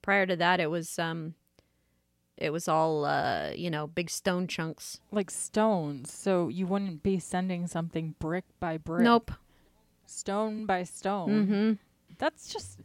[0.01, 1.35] Prior to that, it was um,
[2.35, 4.99] it was all uh, you know, big stone chunks.
[5.09, 9.03] like stones, so you wouldn't be sending something brick by brick.
[9.03, 9.31] Nope.
[10.11, 11.29] Stone by stone.
[11.29, 11.73] Mm-hmm.
[12.17, 12.79] That's just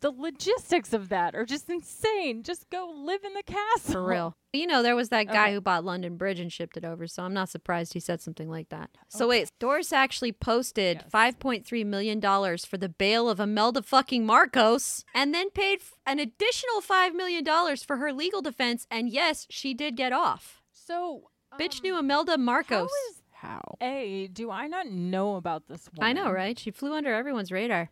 [0.00, 2.42] the logistics of that are just insane.
[2.42, 3.92] Just go live in the castle.
[3.92, 4.36] For real.
[4.52, 5.54] You know, there was that guy Okay.
[5.54, 8.50] who bought London Bridge and shipped it over, so I'm not surprised he said something
[8.50, 8.90] like that.
[9.08, 11.10] So wait, Doris actually posted Yes.
[11.10, 16.80] $5.3 million for the bail of Imelda fucking Marcos and then paid f- an additional
[16.82, 17.44] $5 million
[17.78, 18.86] for her legal defense.
[18.90, 20.60] And yes, she did get off.
[20.72, 22.78] So, Bitch um, knew Imelda Marcos.
[22.90, 23.76] How is how?
[23.80, 26.16] A, do I not know about this woman?
[26.16, 26.58] I know, right?
[26.58, 27.90] She flew under everyone's radar.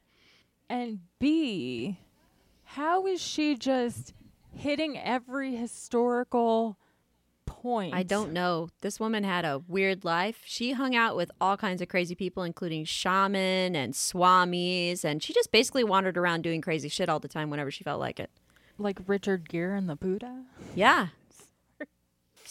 [0.68, 1.98] And B,
[2.64, 4.14] how is she just
[4.54, 6.78] hitting every historical
[7.44, 7.94] point?
[7.94, 8.70] I don't know.
[8.80, 10.40] This woman had a weird life.
[10.46, 15.34] She hung out with all kinds of crazy people, including shaman and swamis, and she
[15.34, 18.30] just basically wandered around doing crazy shit all the time whenever she felt like it.
[18.78, 20.44] Like Richard Gere and the Buddha?
[20.74, 21.08] Yeah.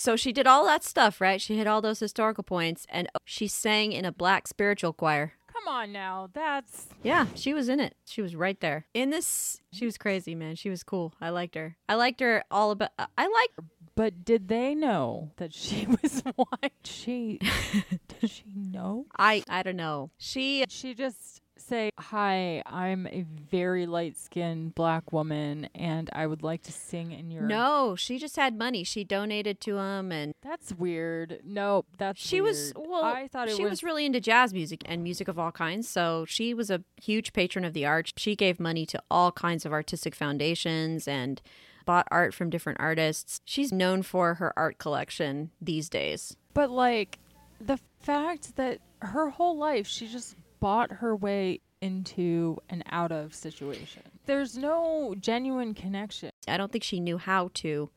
[0.02, 1.40] So she did all that stuff, right?
[1.40, 5.34] She hit all those historical points, and oh, she sang in a black spiritual choir.
[5.46, 6.28] Come on now.
[6.34, 6.88] That's.
[7.04, 7.96] Yeah, she was in it.
[8.06, 8.88] She was right there.
[8.96, 10.56] In this, she was crazy, man.
[10.56, 11.14] She was cool.
[11.22, 11.76] I liked her.
[11.88, 12.90] I liked her all about.
[12.98, 13.68] Uh, I like.
[13.94, 16.74] But did they know that she was white?
[16.84, 17.38] She.
[18.20, 19.06] did she know?
[19.20, 19.44] I.
[19.48, 20.10] I don't know.
[20.18, 20.66] She.
[20.68, 26.64] She just say, Hi, I'm a very light skinned black woman and I would like
[26.64, 27.44] to sing in your.
[27.44, 28.84] No, she just had money.
[28.84, 31.42] She donated to him, and That's weird.
[31.46, 31.88] Nope.
[31.98, 33.04] That's she was well.
[33.04, 35.88] I thought it she was, was really into jazz music and music of all kinds.
[35.88, 38.12] So she was a huge patron of the arts.
[38.18, 41.42] She gave money to all kinds of artistic foundations and
[41.86, 43.42] bought art from different artists.
[43.46, 46.36] She's known for her art collection these days.
[46.54, 47.20] But like
[47.60, 53.36] the fact that her whole life she just bought her way into an out of
[53.36, 54.04] situation.
[54.26, 56.30] There's no genuine connection.
[56.48, 57.90] I don't think she knew how to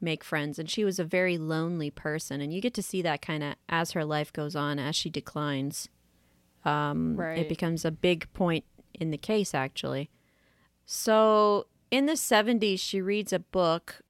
[0.00, 3.20] make friends and she was a very lonely person and you get to see that
[3.20, 5.90] kind of as her life goes on as she declines
[6.64, 10.08] um it becomes a big point in the case actually
[10.86, 14.00] so in the 70s she reads a book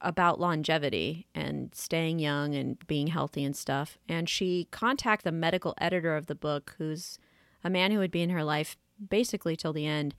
[0.00, 5.74] about longevity and staying young and being healthy and stuff and she contacts the medical
[5.78, 7.18] editor of the book who's
[7.64, 8.76] a man who would be in her life
[9.08, 10.14] basically till the end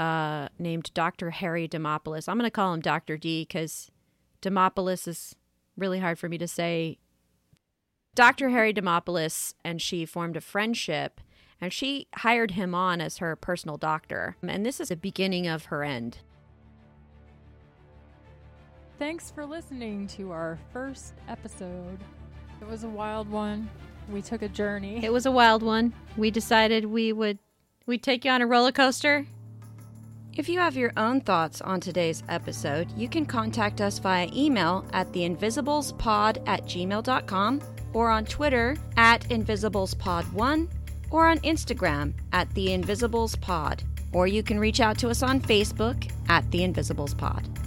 [0.00, 1.30] uh, named Dr.
[1.30, 2.26] Harry Demopoulos.
[2.26, 3.18] I'm going to call him Dr.
[3.18, 3.90] D because
[4.40, 5.36] Demopoulos is
[5.76, 6.98] really hard for me to say.
[8.14, 8.48] Dr.
[8.48, 11.20] Harry Demopoulos and she formed a friendship,
[11.60, 14.36] and she hired him on as her personal doctor.
[14.42, 16.18] And this is the beginning of her end.
[19.00, 21.98] Thanks for listening to our first episode.
[22.60, 23.70] It was a wild one.
[24.12, 25.02] We took a journey.
[25.02, 25.94] It was a wild one.
[26.18, 27.38] We decided we would
[27.86, 29.24] we'd take you on a roller coaster.
[30.36, 34.84] If you have your own thoughts on today's episode, you can contact us via email
[34.92, 37.60] at theinvisibleспod at gmail.com
[37.94, 40.68] or on Twitter at invisiblespod1
[41.10, 43.80] or on Instagram at theinvisiblespod.
[44.12, 47.59] Or you can reach out to us on Facebook at The Invisibles Pod.